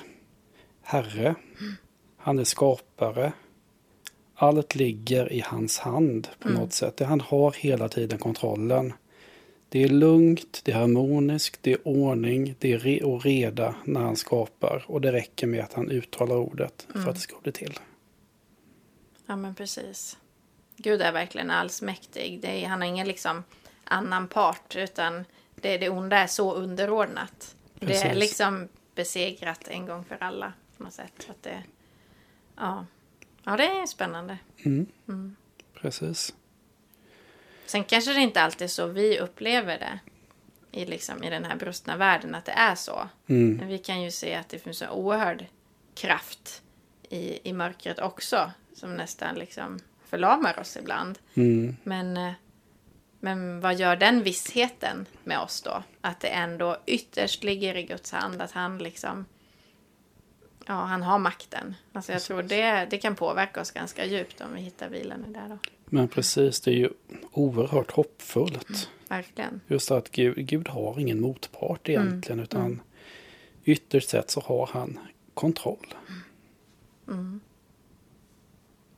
Herre. 0.82 1.36
Han 2.18 2.40
är 2.40 2.44
skapare. 2.44 3.34
Allt 4.44 4.76
ligger 4.76 5.34
i 5.34 5.40
hans 5.40 5.80
hand 5.80 6.28
på 6.40 6.50
något 6.50 6.74
sätt. 6.74 7.00
Han 7.00 7.22
har 7.22 7.52
hela 7.52 7.90
tiden 7.90 8.20
kontrollen. 8.20 8.94
Det 9.70 9.84
är 9.84 9.90
lugnt, 9.90 10.62
det 10.64 10.72
är 10.72 10.76
harmoniskt, 10.76 11.60
det 11.64 11.74
är 11.74 11.88
ordning, 11.88 12.56
det 12.60 12.74
är 12.74 12.80
re 12.80 13.04
och 13.04 13.24
reda 13.24 13.76
när 13.84 14.02
han 14.02 14.16
skapar. 14.16 14.86
Och 14.88 15.02
det 15.02 15.12
räcker 15.12 15.48
med 15.48 15.64
att 15.64 15.74
han 15.74 15.90
uttalar 15.92 16.36
ordet 16.36 16.88
för 16.94 17.10
att 17.10 17.16
det 17.16 17.22
ska 17.22 17.36
bli 17.44 17.52
till. 17.52 17.80
Ja, 19.26 19.36
men 19.36 19.56
precis. 19.56 20.18
Gud 20.78 21.02
är 21.02 21.12
verkligen 21.12 21.52
allsmäktig. 21.52 22.40
Det 22.42 22.64
är, 22.64 22.68
han 22.68 22.82
har 22.82 22.88
ingen 22.88 23.08
liksom 23.08 23.44
annan 23.84 24.28
part, 24.28 24.76
utan 24.76 25.26
det, 25.56 25.78
det 25.78 25.90
onda 25.90 26.18
är 26.18 26.28
så 26.28 26.54
underordnat. 26.54 27.56
Det 27.80 27.86
är 27.86 27.90
Precis. 27.90 28.16
liksom 28.16 28.68
besegrat 28.96 29.68
en 29.68 29.86
gång 29.86 30.04
för 30.06 30.18
alla 30.20 30.54
på 30.78 30.84
något 30.84 30.94
sätt. 30.94 31.28
Att 31.30 31.44
det, 31.44 31.64
ja. 32.56 32.86
Ja, 33.44 33.58
det 33.58 33.68
är 33.68 33.86
spännande. 33.86 34.38
Precis. 35.74 36.34
Sen 37.66 37.84
kanske 37.84 38.14
det 38.14 38.20
inte 38.20 38.42
alltid 38.42 38.66
är 38.66 38.70
så 38.70 38.88
vi 38.88 39.20
upplever 39.20 39.80
det 39.80 40.00
i, 40.72 40.86
liksom, 40.86 41.24
i 41.24 41.30
den 41.30 41.46
här 41.46 41.56
brustna 41.56 41.98
världen, 41.98 42.36
att 42.36 42.46
det 42.46 42.52
är 42.52 42.76
så. 42.76 43.10
Mm. 43.28 43.58
Men 43.58 43.68
vi 43.68 43.78
kan 43.78 44.02
ju 44.02 44.12
se 44.12 44.36
att 44.36 44.50
det 44.50 44.60
finns 44.60 44.82
en 44.82 44.90
oerhörd 44.90 45.46
kraft 45.96 46.62
i, 47.10 47.50
i 47.50 47.54
mörkret 47.54 48.00
också, 48.00 48.52
som 48.74 48.96
nästan 48.96 49.36
liksom 49.36 49.80
förlamar 50.06 50.60
oss 50.60 50.78
ibland. 50.78 51.20
Mm. 51.34 51.78
Men, 51.84 52.18
eh, 52.18 52.34
men 53.20 53.60
vad 53.60 53.76
gör 53.76 53.96
den 53.96 54.24
vissheten 54.24 55.06
med 55.24 55.40
oss 55.40 55.62
då? 55.62 55.84
Att 56.02 56.20
det 56.20 56.28
ändå 56.28 56.78
ytterst 56.86 57.44
ligger 57.44 57.76
i 57.76 57.84
Guds 57.84 58.12
hand, 58.12 58.42
att 58.42 58.52
han 58.52 58.78
liksom 58.78 59.26
Ja, 60.65 60.73
han 60.73 61.04
har 61.04 61.19
makten. 61.19 61.76
Alltså 61.93 62.12
jag 62.12 62.21
tror 62.21 62.43
det, 62.43 62.88
det 62.89 62.97
kan 62.97 63.15
påverka 63.15 63.62
oss 63.62 63.71
ganska 63.71 64.06
djupt 64.06 64.41
om 64.41 64.54
vi 64.56 64.62
hittar 64.62 64.89
vilan 64.89 65.26
i 65.30 65.34
det 65.34 65.45
då. 65.49 65.58
Men 65.86 66.08
precis, 66.08 66.62
det 66.62 66.71
är 66.71 66.76
ju 66.76 66.89
oerhört 67.32 67.91
hoppfullt. 67.91 68.89
Verkligen. 69.08 69.62
Just 69.67 69.91
att 69.91 70.12
Gud, 70.12 70.47
Gud 70.47 70.69
har 70.69 70.99
ingen 70.99 71.21
motpart 71.21 71.89
egentligen 71.89 72.39
utan 72.39 72.82
ytterst 73.65 74.10
sett 74.10 74.30
så 74.32 74.39
har 74.39 74.69
han 74.73 74.99
kontroll. 75.34 75.93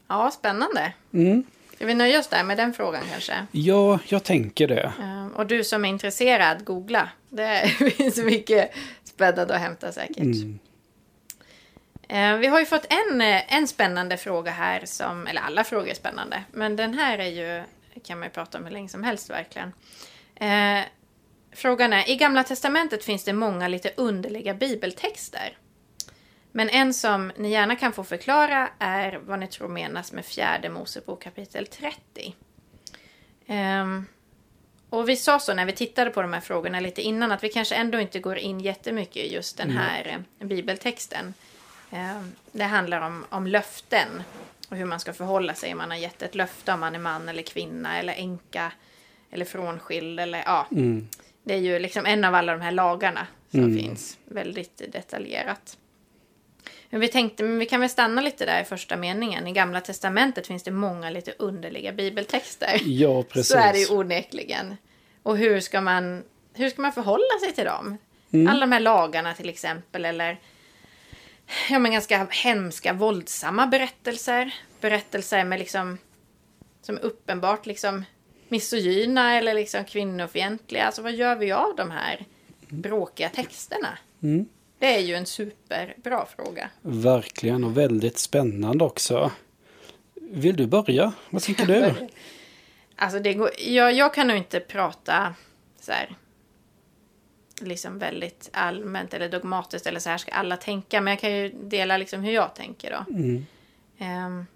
Ja, 0.07 0.31
spännande. 0.31 0.93
Mm. 1.13 1.43
Ska 1.75 1.85
vi 1.85 1.93
nöja 1.93 2.19
oss 2.19 2.27
där 2.27 2.43
med 2.43 2.57
den 2.57 2.73
frågan 2.73 3.03
kanske? 3.11 3.45
Ja, 3.51 3.99
jag 4.07 4.23
tänker 4.23 4.67
det. 4.67 4.93
Ehm, 5.01 5.31
Och 5.35 5.47
du 5.47 5.63
som 5.63 5.85
är 5.85 5.89
intresserad, 5.89 6.65
googla. 6.65 7.09
Det 7.29 7.67
finns 7.97 8.17
mycket 8.17 8.71
spännande 9.03 9.55
att 9.55 9.61
hämta 9.61 9.91
säkert. 9.91 10.17
Mm. 10.17 10.59
Eh, 12.09 12.37
Vi 12.37 12.47
har 12.47 12.59
ju 12.59 12.65
fått 12.65 12.85
en, 12.89 13.21
eh, 13.21 13.53
en 13.55 13.67
spännande 13.67 14.17
fråga 14.17 14.51
här 14.51 14.85
som, 14.85 15.27
eller 15.27 15.41
alla 15.41 15.63
frågor 15.63 15.89
är 15.89 15.93
spännande, 15.93 16.43
men 16.51 16.75
den 16.75 16.93
här 16.93 17.17
är 17.17 17.29
ju, 17.29 17.63
kan 18.03 18.19
man 18.19 18.27
ju 18.27 18.31
prata 18.31 18.57
om 18.57 18.63
hur 18.65 18.71
länge 18.71 18.89
som 18.89 19.03
helst 19.03 19.29
verkligen. 19.29 19.73
Eh, 20.35 20.85
frågan 21.51 21.93
är, 21.93 22.09
i 22.09 22.15
Gamla 22.15 22.43
Testamentet 22.43 23.03
finns 23.03 23.23
det 23.23 23.33
många 23.33 23.67
lite 23.67 23.91
underliga 23.97 24.53
bibeltexter. 24.53 25.57
Men 26.51 26.69
en 26.69 26.93
som 26.93 27.31
ni 27.37 27.49
gärna 27.49 27.75
kan 27.75 27.93
få 27.93 28.03
förklara 28.03 28.69
är 28.79 29.19
vad 29.23 29.39
ni 29.39 29.47
tror 29.47 29.67
menas 29.67 30.11
med 30.11 30.25
fjärde 30.25 30.69
Mosebok 30.69 31.23
kapitel 31.23 31.67
30. 31.67 32.35
Ehm, 33.47 34.05
och 34.89 35.09
vi 35.09 35.15
sa 35.15 35.39
så 35.39 35.53
när 35.53 35.65
vi 35.65 35.71
tittade 35.71 36.09
på 36.11 36.21
de 36.21 36.33
här 36.33 36.41
frågorna 36.41 36.79
lite 36.79 37.01
innan 37.01 37.31
att 37.31 37.43
vi 37.43 37.49
kanske 37.49 37.75
ändå 37.75 37.99
inte 37.99 38.19
går 38.19 38.37
in 38.37 38.59
jättemycket 38.59 39.15
i 39.17 39.33
just 39.33 39.57
den 39.57 39.69
här 39.69 40.23
eh, 40.39 40.47
bibeltexten. 40.47 41.33
Eh, 41.91 42.21
Det 42.51 42.63
handlar 42.63 43.01
om, 43.01 43.25
om 43.29 43.47
löften 43.47 44.23
och 44.69 44.77
hur 44.77 44.85
man 44.85 44.99
ska 44.99 45.13
förhålla 45.13 45.53
sig 45.53 45.71
om 45.71 45.77
man 45.77 45.89
har 45.91 45.97
gett 45.97 46.21
ett 46.21 46.35
löfte 46.35 46.73
om 46.73 46.79
man 46.79 46.95
är 46.95 46.99
man 46.99 47.29
eller 47.29 47.41
kvinna 47.43 47.99
eller 47.99 48.13
änka 48.13 48.71
eller 49.31 49.45
frånskild 49.45 50.19
eller 50.19 50.43
ja. 50.45 50.67
Mm. 50.71 51.07
Det 51.43 51.53
är 51.53 51.57
ju 51.59 51.79
liksom 51.79 52.05
en 52.05 52.23
av 52.25 52.35
alla 52.35 52.51
de 52.51 52.61
här 52.61 52.71
lagarna 52.71 53.27
som 53.51 53.59
Mm. 53.59 53.77
finns 53.77 54.17
väldigt 54.25 54.81
detaljerat. 54.91 55.77
Men 56.89 56.99
vi 57.01 57.07
tänkte, 57.07 57.43
men 57.43 57.59
vi 57.59 57.65
kan 57.65 57.79
väl 57.81 57.89
stanna 57.89 58.21
lite 58.21 58.45
där 58.45 58.61
i 58.61 58.65
första 58.65 58.95
meningen. 58.97 59.47
I 59.47 59.51
Gamla 59.51 59.81
Testamentet 59.81 60.47
finns 60.47 60.63
det 60.63 60.71
många 60.71 61.09
lite 61.09 61.33
underliga 61.39 61.91
bibeltexter. 61.91 62.81
Ja, 62.85 63.23
precis. 63.23 63.47
Så 63.51 63.57
är 63.57 63.73
det 63.73 63.79
ju 63.79 63.95
onekligen. 63.95 64.77
Och 65.23 65.37
hur 65.37 65.59
ska 65.59 65.81
man, 65.81 66.23
hur 66.53 66.69
ska 66.69 66.81
man 66.81 66.91
förhålla 66.93 67.39
sig 67.43 67.53
till 67.53 67.65
dem? 67.65 67.97
Mm. 68.31 68.47
Alla 68.47 68.59
de 68.59 68.71
här 68.71 68.79
lagarna 68.79 69.33
till 69.33 69.49
exempel, 69.49 70.05
eller 70.05 70.37
ja, 71.69 71.79
men 71.79 71.91
ganska 71.91 72.27
hemska, 72.31 72.93
våldsamma 72.93 73.67
berättelser. 73.67 74.53
Berättelser 74.81 75.43
med 75.43 75.59
liksom, 75.59 75.97
som 76.81 76.97
uppenbart 76.97 77.65
liksom 77.65 78.05
misogyna 78.47 79.37
eller 79.37 79.53
liksom 79.53 79.85
kvinnofientliga. 79.85 80.85
Alltså 80.85 81.01
vad 81.01 81.13
gör 81.13 81.35
vi 81.35 81.51
av 81.51 81.75
de 81.75 81.91
här 81.91 82.25
bråkiga 82.69 83.29
texterna? 83.29 83.97
Mm. 84.23 84.45
Det 84.79 84.95
är 84.95 84.99
ju 84.99 85.15
en 85.15 85.25
superbra 85.25 86.25
fråga. 86.35 86.69
Verkligen 86.81 87.63
och 87.63 87.77
väldigt 87.77 88.17
spännande 88.17 88.83
också. 88.83 89.31
Vill 90.13 90.55
du 90.55 90.67
börja? 90.67 91.13
Vad 91.29 91.41
tycker 91.41 91.65
du? 91.65 91.93
alltså 92.95 93.19
det 93.19 93.33
går, 93.33 93.49
jag, 93.57 93.93
jag 93.93 94.13
kan 94.13 94.27
nog 94.27 94.37
inte 94.37 94.59
prata 94.59 95.35
så 95.81 95.91
här 95.91 96.15
liksom 97.61 97.99
väldigt 97.99 98.49
allmänt 98.53 99.13
eller 99.13 99.29
dogmatiskt 99.29 99.87
eller 99.87 99.99
så 99.99 100.09
här 100.09 100.17
ska 100.17 100.31
alla 100.31 100.57
tänka. 100.57 101.01
Men 101.01 101.11
jag 101.11 101.19
kan 101.19 101.31
ju 101.31 101.49
dela 101.49 101.97
liksom 101.97 102.23
hur 102.23 102.31
jag 102.31 102.55
tänker 102.55 102.91
då. 102.91 103.13
Mm. 103.13 103.45
Um, 103.99 104.47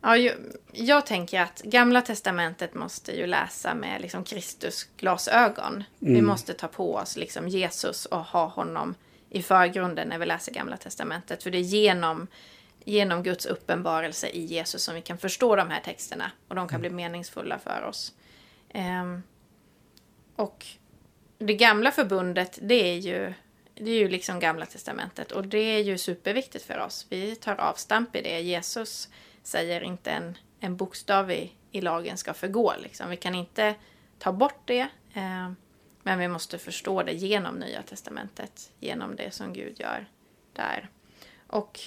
ja, 0.00 0.16
jag, 0.16 0.34
jag, 0.72 1.06
tänker 1.06 1.40
att 1.40 1.62
Gamla 1.62 2.02
Testamentet 2.02 2.74
måste 2.74 3.12
ju 3.12 3.26
läsa 3.26 3.74
med 3.74 4.00
liksom 4.00 4.24
Kristus 4.24 4.88
glasögon. 4.96 5.74
Mm. 5.74 6.14
Vi 6.14 6.22
måste 6.22 6.54
ta 6.54 6.68
på 6.68 6.94
oss 6.94 7.16
liksom 7.16 7.48
Jesus 7.48 8.06
och 8.06 8.24
ha 8.24 8.46
honom 8.46 8.94
i 9.30 9.42
förgrunden 9.42 10.08
när 10.08 10.18
vi 10.18 10.26
läser 10.26 10.52
Gamla 10.52 10.76
Testamentet. 10.76 11.42
För 11.42 11.50
det 11.50 11.58
är 11.58 11.62
genom, 11.62 12.26
genom 12.84 13.22
Guds 13.22 13.46
uppenbarelse 13.46 14.28
i 14.28 14.44
Jesus 14.44 14.82
som 14.82 14.94
vi 14.94 15.02
kan 15.02 15.18
förstå 15.18 15.56
de 15.56 15.70
här 15.70 15.80
texterna. 15.80 16.30
Och 16.48 16.54
de 16.54 16.68
kan 16.68 16.80
bli 16.80 16.90
meningsfulla 16.90 17.58
för 17.58 17.82
oss. 17.82 18.12
Um, 18.74 19.22
och 20.36 20.66
det 21.38 21.54
gamla 21.54 21.90
förbundet, 21.90 22.58
det 22.62 22.74
är 22.74 22.96
ju, 22.98 23.34
det 23.74 23.90
är 23.90 23.98
ju 23.98 24.08
liksom 24.08 24.40
gamla 24.40 24.66
testamentet. 24.66 25.32
Och 25.32 25.46
det 25.46 25.58
är 25.58 25.82
ju 25.82 25.98
superviktigt 25.98 26.64
för 26.64 26.78
oss. 26.78 27.06
Vi 27.08 27.36
tar 27.36 27.54
avstamp 27.54 28.16
i 28.16 28.22
det. 28.22 28.40
Jesus 28.40 29.08
säger 29.42 29.80
inte 29.80 30.10
en, 30.10 30.38
en 30.60 30.76
bokstav 30.76 31.30
i, 31.30 31.52
i 31.72 31.80
lagen 31.80 32.16
ska 32.16 32.34
förgå. 32.34 32.72
Liksom. 32.82 33.10
Vi 33.10 33.16
kan 33.16 33.34
inte 33.34 33.74
ta 34.18 34.32
bort 34.32 34.60
det. 34.64 34.88
Eh, 35.14 35.52
men 36.02 36.18
vi 36.18 36.28
måste 36.28 36.58
förstå 36.58 37.02
det 37.02 37.12
genom 37.12 37.54
Nya 37.54 37.82
Testamentet. 37.82 38.72
Genom 38.80 39.16
det 39.16 39.34
som 39.34 39.52
Gud 39.52 39.80
gör 39.80 40.06
där. 40.52 40.88
Och 41.46 41.80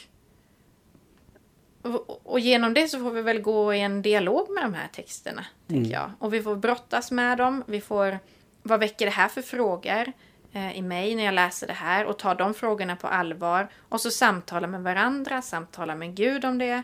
och 2.23 2.39
genom 2.39 2.73
det 2.73 2.88
så 2.88 2.99
får 2.99 3.12
vi 3.12 3.21
väl 3.21 3.41
gå 3.41 3.73
i 3.73 3.81
en 3.81 4.01
dialog 4.01 4.49
med 4.49 4.63
de 4.63 4.73
här 4.73 4.88
texterna, 4.88 5.45
mm. 5.67 5.81
tänker 5.81 5.97
jag. 5.97 6.12
Och 6.19 6.33
vi 6.33 6.41
får 6.41 6.55
brottas 6.55 7.12
med 7.12 7.38
dem, 7.38 7.63
vi 7.67 7.81
får... 7.81 8.19
Vad 8.63 8.79
väcker 8.79 9.05
det 9.05 9.11
här 9.11 9.27
för 9.27 9.41
frågor 9.41 10.13
eh, 10.53 10.77
i 10.77 10.81
mig 10.81 11.15
när 11.15 11.23
jag 11.23 11.33
läser 11.33 11.67
det 11.67 11.73
här? 11.73 12.05
Och 12.05 12.19
ta 12.19 12.33
de 12.33 12.53
frågorna 12.53 12.95
på 12.95 13.07
allvar. 13.07 13.69
Och 13.89 14.01
så 14.01 14.11
samtala 14.11 14.67
med 14.67 14.83
varandra, 14.83 15.41
samtala 15.41 15.95
med 15.95 16.15
Gud 16.15 16.45
om 16.45 16.57
det. 16.57 16.83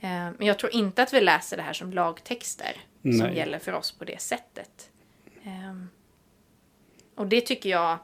Eh, 0.00 0.08
men 0.10 0.46
jag 0.46 0.58
tror 0.58 0.74
inte 0.74 1.02
att 1.02 1.12
vi 1.12 1.20
läser 1.20 1.56
det 1.56 1.62
här 1.62 1.72
som 1.72 1.92
lagtexter 1.92 2.76
Nej. 3.02 3.18
som 3.18 3.34
gäller 3.34 3.58
för 3.58 3.72
oss 3.72 3.92
på 3.92 4.04
det 4.04 4.20
sättet. 4.20 4.90
Eh, 5.44 5.74
och 7.14 7.26
det 7.26 7.40
tycker 7.40 7.70
jag 7.70 7.98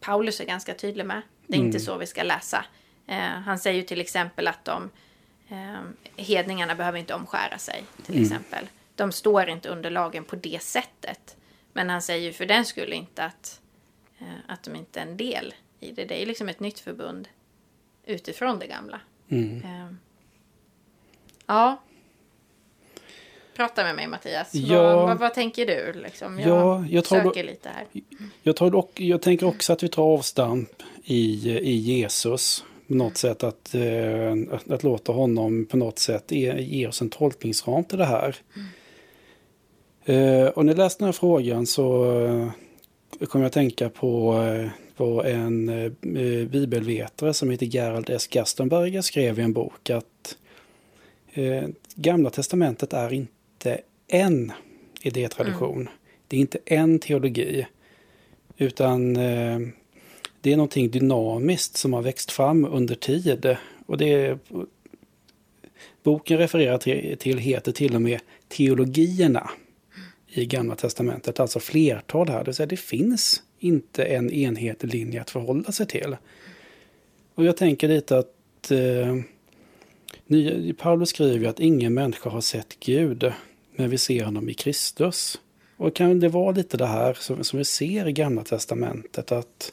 Paulus 0.00 0.40
är 0.40 0.44
ganska 0.44 0.74
tydlig 0.74 1.06
med. 1.06 1.22
Det 1.46 1.54
är 1.54 1.58
mm. 1.58 1.66
inte 1.66 1.80
så 1.80 1.96
vi 1.96 2.06
ska 2.06 2.22
läsa. 2.22 2.64
Eh, 3.06 3.18
han 3.18 3.58
säger 3.58 3.76
ju 3.76 3.82
till 3.82 4.00
exempel 4.00 4.48
att 4.48 4.64
de 4.64 4.90
Eh, 5.48 5.80
hedningarna 6.16 6.74
behöver 6.74 6.98
inte 6.98 7.14
omskära 7.14 7.58
sig, 7.58 7.84
till 8.02 8.14
mm. 8.14 8.24
exempel. 8.24 8.66
De 8.94 9.12
står 9.12 9.48
inte 9.48 9.68
under 9.68 9.90
lagen 9.90 10.24
på 10.24 10.36
det 10.36 10.62
sättet. 10.62 11.36
Men 11.72 11.90
han 11.90 12.02
säger 12.02 12.26
ju 12.26 12.32
för 12.32 12.46
den 12.46 12.64
skulle 12.64 12.96
inte 12.96 13.24
att, 13.24 13.60
eh, 14.18 14.26
att 14.46 14.62
de 14.62 14.76
inte 14.76 15.00
är 15.00 15.06
en 15.06 15.16
del 15.16 15.54
i 15.80 15.92
det. 15.92 16.04
Det 16.04 16.22
är 16.22 16.26
liksom 16.26 16.48
ett 16.48 16.60
nytt 16.60 16.78
förbund 16.78 17.28
utifrån 18.06 18.58
det 18.58 18.66
gamla. 18.66 19.00
Mm. 19.28 19.62
Eh, 19.64 19.94
ja. 21.46 21.82
Prata 23.56 23.84
med 23.84 23.96
mig 23.96 24.06
Mattias. 24.06 24.54
Ja, 24.54 24.82
vad, 24.82 25.08
vad, 25.08 25.18
vad, 25.18 25.34
tänker 25.34 25.66
du? 25.66 26.00
Liksom, 26.00 26.40
jag, 26.40 26.48
ja, 26.48 26.86
jag 26.90 27.06
söker 27.06 27.42
då, 27.42 27.50
lite 27.50 27.68
här. 27.68 27.86
Jag, 28.42 28.56
tar 28.56 28.70
dock, 28.70 29.00
jag 29.00 29.22
tänker 29.22 29.46
också 29.46 29.72
att 29.72 29.82
vi 29.82 29.88
tar 29.88 30.02
avstamp 30.02 30.82
i, 31.04 31.50
i 31.50 31.76
Jesus 31.76 32.64
på 32.88 32.94
något 32.94 33.16
sätt 33.16 33.44
att, 33.44 33.74
eh, 33.74 34.32
att, 34.50 34.70
att, 34.70 34.82
låta 34.82 35.12
honom 35.12 35.66
på 35.66 35.76
något 35.76 35.98
sätt 35.98 36.32
ge, 36.32 36.60
ge 36.60 36.86
oss 36.86 37.00
en 37.00 37.10
tolkningsram 37.10 37.84
till 37.84 37.98
det 37.98 38.04
här. 38.04 38.36
Mm. 38.56 38.68
Eh, 40.08 40.46
och 40.46 40.64
när 40.64 40.72
jag 40.72 40.78
läste 40.78 40.98
den 40.98 41.06
här 41.06 41.12
frågan 41.12 41.66
så 41.66 42.04
eh, 43.20 43.26
kom 43.26 43.40
jag 43.40 43.46
att 43.46 43.52
tänka 43.52 43.88
på 43.88 44.42
eh, 44.42 44.70
vad 44.96 45.26
en 45.26 45.68
eh, 45.68 45.92
bibelvetare 46.48 47.34
som 47.34 47.50
heter 47.50 47.66
Gerald 47.66 48.10
S. 48.10 48.26
Gastenberger 48.26 49.02
skrev 49.02 49.38
i 49.38 49.42
en 49.42 49.52
bok 49.52 49.90
att 49.90 50.36
Gamla 51.94 52.30
Testamentet 52.30 52.92
är 52.92 53.12
inte 53.12 53.80
en 54.08 54.52
idétradition. 55.02 55.80
Mm. 55.80 55.92
Det 56.28 56.36
är 56.36 56.40
inte 56.40 56.58
en 56.64 56.98
teologi. 56.98 57.66
Utan 58.56 59.14
det 60.40 60.52
är 60.52 60.56
någonting 60.56 60.90
dynamiskt 60.90 61.76
som 61.76 61.92
har 61.92 62.02
växt 62.02 62.30
fram 62.30 62.64
under 62.64 62.94
tid. 62.94 63.56
Och 63.86 63.98
det 63.98 64.38
boken 66.02 66.38
refererar 66.38 66.78
till, 66.78 67.16
till 67.18 67.38
heter 67.38 67.72
till 67.72 67.94
och 67.94 68.02
med 68.02 68.20
teologierna 68.48 69.50
i 70.28 70.46
Gamla 70.46 70.74
Testamentet, 70.74 71.40
alltså 71.40 71.60
flertal 71.60 72.28
här. 72.28 72.38
Det, 72.38 72.44
vill 72.44 72.54
säga, 72.54 72.66
det 72.66 72.76
finns 72.76 73.42
inte 73.58 74.04
en 74.04 74.30
enhetlig 74.30 74.94
linje 74.94 75.20
att 75.20 75.30
förhålla 75.30 75.72
sig 75.72 75.86
till. 75.86 76.16
Och 77.34 77.44
jag 77.44 77.56
tänker 77.56 77.88
lite 77.88 78.18
att 78.18 78.70
eh, 78.70 79.16
Paulus 80.78 81.08
skriver 81.08 81.48
att 81.48 81.60
ingen 81.60 81.94
människa 81.94 82.30
har 82.30 82.40
sett 82.40 82.80
Gud, 82.80 83.32
men 83.76 83.90
vi 83.90 83.98
ser 83.98 84.24
honom 84.24 84.48
i 84.48 84.54
Kristus. 84.54 85.40
Och 85.76 85.94
kan 85.94 86.20
det 86.20 86.28
vara 86.28 86.52
lite 86.52 86.76
det 86.76 86.86
här 86.86 87.14
som, 87.14 87.44
som 87.44 87.58
vi 87.58 87.64
ser 87.64 88.08
i 88.08 88.12
Gamla 88.12 88.44
Testamentet, 88.44 89.32
att 89.32 89.72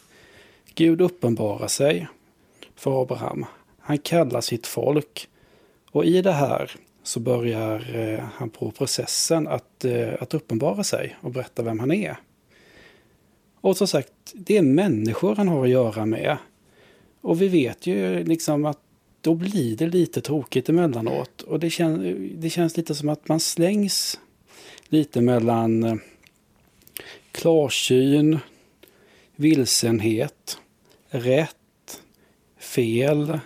Gud 0.75 1.01
uppenbarar 1.01 1.67
sig 1.67 2.07
för 2.75 3.01
Abraham. 3.01 3.45
Han 3.79 3.97
kallar 3.97 4.41
sitt 4.41 4.67
folk. 4.67 5.27
Och 5.91 6.05
i 6.05 6.21
det 6.21 6.31
här 6.31 6.71
så 7.07 7.19
börjar 7.19 7.95
eh, 7.95 8.23
han 8.33 8.49
på 8.49 8.71
processen 8.71 9.47
att, 9.47 9.85
eh, 9.85 10.13
att 10.19 10.33
uppenbara 10.33 10.83
sig 10.83 11.15
och 11.21 11.31
berätta 11.31 11.63
vem 11.63 11.79
han 11.79 11.91
är. 11.91 12.17
Och 13.61 13.77
som 13.77 13.87
sagt, 13.87 14.13
det 14.33 14.57
är 14.57 14.61
människor 14.61 15.35
han 15.35 15.47
har 15.47 15.63
att 15.63 15.69
göra 15.69 16.05
med. 16.05 16.37
Och 17.21 17.41
vi 17.41 17.47
vet 17.47 17.87
ju 17.87 18.23
liksom 18.23 18.65
att 18.65 18.79
då 19.21 19.35
blir 19.35 19.77
det 19.77 19.87
lite 19.87 20.21
tråkigt 20.21 20.69
emellanåt. 20.69 21.41
Och 21.41 21.59
det, 21.59 21.69
kän, 21.69 22.31
det 22.35 22.49
känns 22.49 22.77
lite 22.77 22.95
som 22.95 23.09
att 23.09 23.27
man 23.27 23.39
slängs 23.39 24.19
lite 24.89 25.21
mellan 25.21 25.83
eh, 25.83 25.95
klarsyn, 27.31 28.39
vilsenhet 29.35 30.57
rätt, 31.09 32.01
fel. 32.57 33.39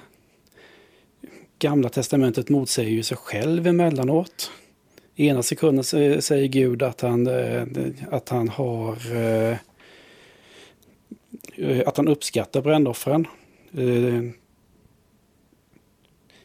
Gamla 1.59 1.89
testamentet 1.89 2.49
motsäger 2.49 2.91
ju 2.91 3.03
sig 3.03 3.17
själv 3.17 3.67
emellanåt. 3.67 4.51
I 5.15 5.27
ena 5.27 5.43
sekunden 5.43 5.83
säger 6.21 6.47
Gud 6.47 6.83
att 6.83 7.01
han, 7.01 7.27
eh, 7.27 7.63
att 8.11 8.29
han 8.29 8.49
har 8.49 9.15
eh, 9.15 9.57
att 11.85 11.97
han 11.97 12.07
uppskattar 12.07 12.61
brännoffren. 12.61 13.27
Eh, 13.71 14.23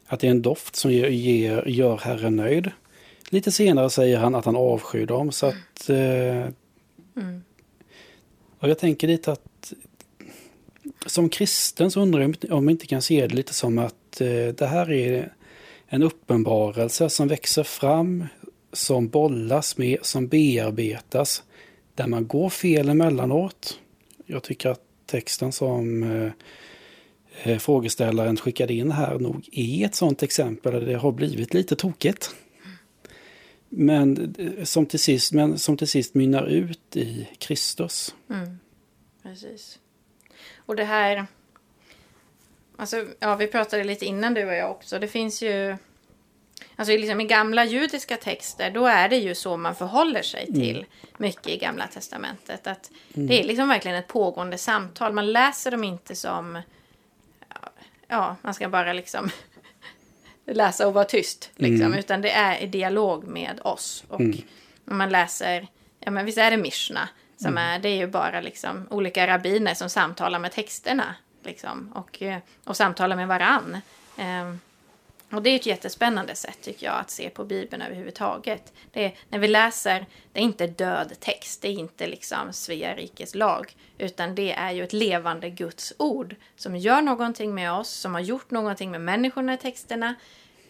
att 0.07 0.21
det 0.21 0.27
är 0.27 0.31
en 0.31 0.43
doft 0.43 0.77
som 0.77 0.93
ger, 0.93 1.69
gör 1.69 1.97
Herren 1.97 2.37
nöjd. 2.37 2.71
Lite 3.29 3.53
senare 3.53 3.91
säger 3.91 4.19
han 4.19 4.35
att 4.35 4.45
han 4.45 4.57
avskyr 4.57 5.07
dem. 5.07 5.33
Så 5.33 5.47
att, 5.47 5.89
mm. 5.89 7.43
och 8.59 8.69
jag 8.69 8.79
tänker 8.79 9.09
lite 9.09 9.33
att 9.33 9.73
som 11.07 11.29
kristen 11.29 11.91
så 11.91 12.01
undrar 12.01 12.21
jag 12.21 12.53
om 12.53 12.67
vi 12.67 12.73
inte 12.73 12.87
kan 12.87 13.03
se 13.03 13.27
det 13.27 13.35
lite 13.35 13.55
som 13.55 13.79
att 13.79 14.04
Eh, 14.21 14.55
det 14.55 14.67
här 14.67 14.93
är 14.93 15.33
en 15.87 16.03
uppenbarelse 16.03 17.11
som 17.11 17.29
växer 17.29 17.63
fram, 17.63 18.27
som 18.73 19.09
bollas 19.09 19.79
med, 19.79 19.99
som 20.03 20.29
bearbetas, 20.29 21.43
där 21.95 22.07
man 22.07 22.27
går 22.27 22.51
fel 22.51 22.89
emellanåt. 22.89 23.81
Jag 24.27 24.43
tycker 24.43 24.69
att 24.69 24.81
texten 25.07 25.53
som 25.53 26.03
eh, 26.03 26.33
eh, 27.43 27.59
frågeställaren 27.59 28.37
skickade 28.37 28.75
in 28.75 28.91
här 28.91 29.19
nog 29.19 29.49
är 29.53 29.87
ett 29.87 29.95
sådant 29.95 30.23
exempel 30.23 30.73
där 30.73 30.81
det 30.81 30.95
har 30.95 31.13
blivit 31.13 31.55
lite 31.55 31.77
tokigt. 31.77 32.35
Men 33.69 34.35
som 34.65 34.87
till 34.87 35.01
sist, 35.01 35.33
men 35.33 35.59
som 35.59 35.77
till 35.77 35.89
sist 35.89 36.15
mynnar 36.15 36.47
ut 36.47 36.97
i 36.97 37.29
Kristus. 37.39 38.15
Mm, 38.31 38.59
precis. 39.23 39.79
Och 40.57 40.77
det 40.77 40.85
här, 40.85 41.27
alltså, 42.77 43.07
ja, 43.19 43.37
vi 43.37 43.47
pratade 43.47 43.85
lite 43.85 44.05
innan 44.05 44.35
du 44.35 44.45
och 44.45 44.55
jag 44.55 44.71
också. 44.71 44.99
Det 44.99 45.09
finns 45.09 45.43
ju... 45.43 45.77
Alltså 46.77 46.97
liksom 46.97 47.21
i 47.21 47.25
gamla 47.25 47.65
judiska 47.65 48.17
texter, 48.17 48.71
då 48.71 48.87
är 48.87 49.09
det 49.09 49.17
ju 49.17 49.35
så 49.35 49.57
man 49.57 49.75
förhåller 49.75 50.23
sig 50.23 50.47
till 50.47 50.77
mm. 50.77 50.87
mycket 51.17 51.49
i 51.49 51.59
gamla 51.59 51.87
testamentet. 51.87 52.67
Att 52.67 52.91
mm. 53.15 53.29
Det 53.29 53.41
är 53.41 53.45
liksom 53.45 53.69
verkligen 53.69 53.97
ett 53.97 54.09
pågående 54.09 54.59
samtal. 54.59 55.13
Man 55.13 55.33
läser 55.33 55.71
dem 55.71 55.85
inte 55.85 56.15
som... 56.15 56.63
Ja, 58.09 58.37
man 58.43 58.55
ska 58.55 58.69
bara 58.69 58.93
liksom 58.93 59.31
läsa 60.47 60.87
och 60.87 60.95
vara 60.95 61.05
tyst. 61.05 61.51
Liksom, 61.57 61.87
mm. 61.87 61.99
Utan 61.99 62.23
det 62.23 62.31
är 62.31 62.63
i 62.63 62.67
dialog 62.67 63.25
med 63.25 63.61
oss. 63.65 64.05
Och 64.09 64.21
mm. 64.21 64.39
när 64.85 64.95
man 64.95 65.11
läser, 65.11 65.69
ja 66.01 66.11
men 66.11 66.27
visst 66.27 66.39
är 66.39 66.51
det 66.51 66.57
Mishna. 66.57 67.09
Som 67.37 67.51
mm. 67.51 67.65
är, 67.65 67.79
det 67.79 67.89
är 67.89 67.97
ju 67.97 68.07
bara 68.07 68.41
liksom 68.41 68.87
olika 68.91 69.27
rabbiner 69.27 69.75
som 69.75 69.91
samtalar 69.91 70.39
med 70.39 70.53
texterna. 70.53 71.15
Liksom, 71.45 71.93
och, 71.95 72.23
eh, 72.23 72.39
och 72.65 72.77
samtala 72.77 73.17
med 73.17 73.29
varann. 73.29 73.79
Ehm, 74.17 74.61
och 75.35 75.43
det 75.43 75.51
är 75.51 75.57
ett 75.57 75.67
jättespännande 75.67 76.35
sätt 76.35 76.59
tycker 76.63 76.87
jag 76.87 77.01
att 77.01 77.11
se 77.11 77.31
på 77.31 77.45
Bibeln 77.45 77.83
överhuvudtaget. 77.83 78.73
Det 78.93 79.05
är, 79.05 79.15
när 79.29 79.39
vi 79.39 79.49
läser, 79.49 80.07
det 80.33 80.41
är 80.41 80.45
inte 80.45 80.67
död 80.67 81.13
text, 81.21 81.63
det 81.63 81.69
är 81.69 81.73
inte 81.73 82.07
liksom 82.07 82.53
Svea 82.53 82.97
rikes 82.97 83.35
lag, 83.35 83.77
utan 83.99 84.35
det 84.35 84.53
är 84.53 84.71
ju 84.71 84.85
ett 84.85 84.93
levande 84.93 85.51
Guds 85.51 85.93
ord 85.99 86.37
som 86.57 86.77
gör 86.77 87.03
någonting 87.03 87.55
med 87.55 87.73
oss, 87.73 87.91
som 87.91 88.15
har 88.15 88.21
gjort 88.21 88.51
någonting 88.51 88.91
med 88.91 89.01
människorna 89.01 89.55
i 89.55 89.59
texterna. 89.59 90.15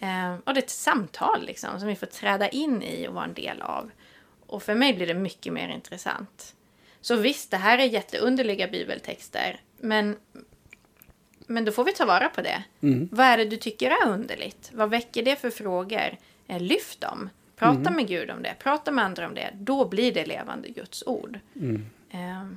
Eh, 0.01 0.35
och 0.45 0.55
det 0.55 0.61
är 0.61 0.65
ett 0.65 0.71
samtal 0.71 1.47
liksom, 1.47 1.79
som 1.79 1.89
vi 1.89 1.97
får 1.97 2.07
träda 2.07 2.49
in 2.49 2.83
i 2.83 3.09
och 3.09 3.15
vara 3.15 3.25
en 3.25 3.35
del 3.35 3.63
av. 3.63 3.91
Och 4.47 4.63
för 4.63 4.75
mig 4.75 4.95
blir 4.95 5.07
det 5.07 5.15
mycket 5.15 5.53
mer 5.53 5.69
intressant. 5.69 6.55
Så 7.01 7.17
visst, 7.17 7.51
det 7.51 7.57
här 7.57 7.79
är 7.79 7.85
jätteunderliga 7.85 8.69
bibeltexter, 8.69 9.61
men 9.77 10.17
men 11.47 11.65
då 11.65 11.73
får 11.73 11.85
vi 11.85 11.93
ta 11.93 12.05
vara 12.05 12.29
på 12.29 12.43
det. 12.43 12.65
Mm. 12.81 13.09
Vad 13.13 13.27
är 13.27 13.37
det 13.39 13.45
du 13.45 13.57
tycker 13.57 13.91
är 13.91 14.09
underligt? 14.09 14.71
Vad 14.75 14.91
väcker 14.91 15.23
det 15.23 15.37
för 15.37 15.51
frågor? 15.51 16.17
Eh, 16.47 16.61
lyft 16.61 17.01
dem. 17.01 17.31
Prata 17.57 17.81
mm. 17.81 17.97
med 17.97 18.09
Gud 18.09 18.31
om 18.31 18.43
det. 18.43 18.55
Prata 18.59 18.91
med 18.91 19.05
andra 19.05 19.27
om 19.27 19.35
det. 19.35 19.51
Då 19.55 19.89
blir 19.89 20.13
det 20.13 20.27
levande 20.27 20.69
Guds 20.69 21.03
ord. 21.07 21.39
Mm. 21.57 21.87
Eh, 22.11 22.57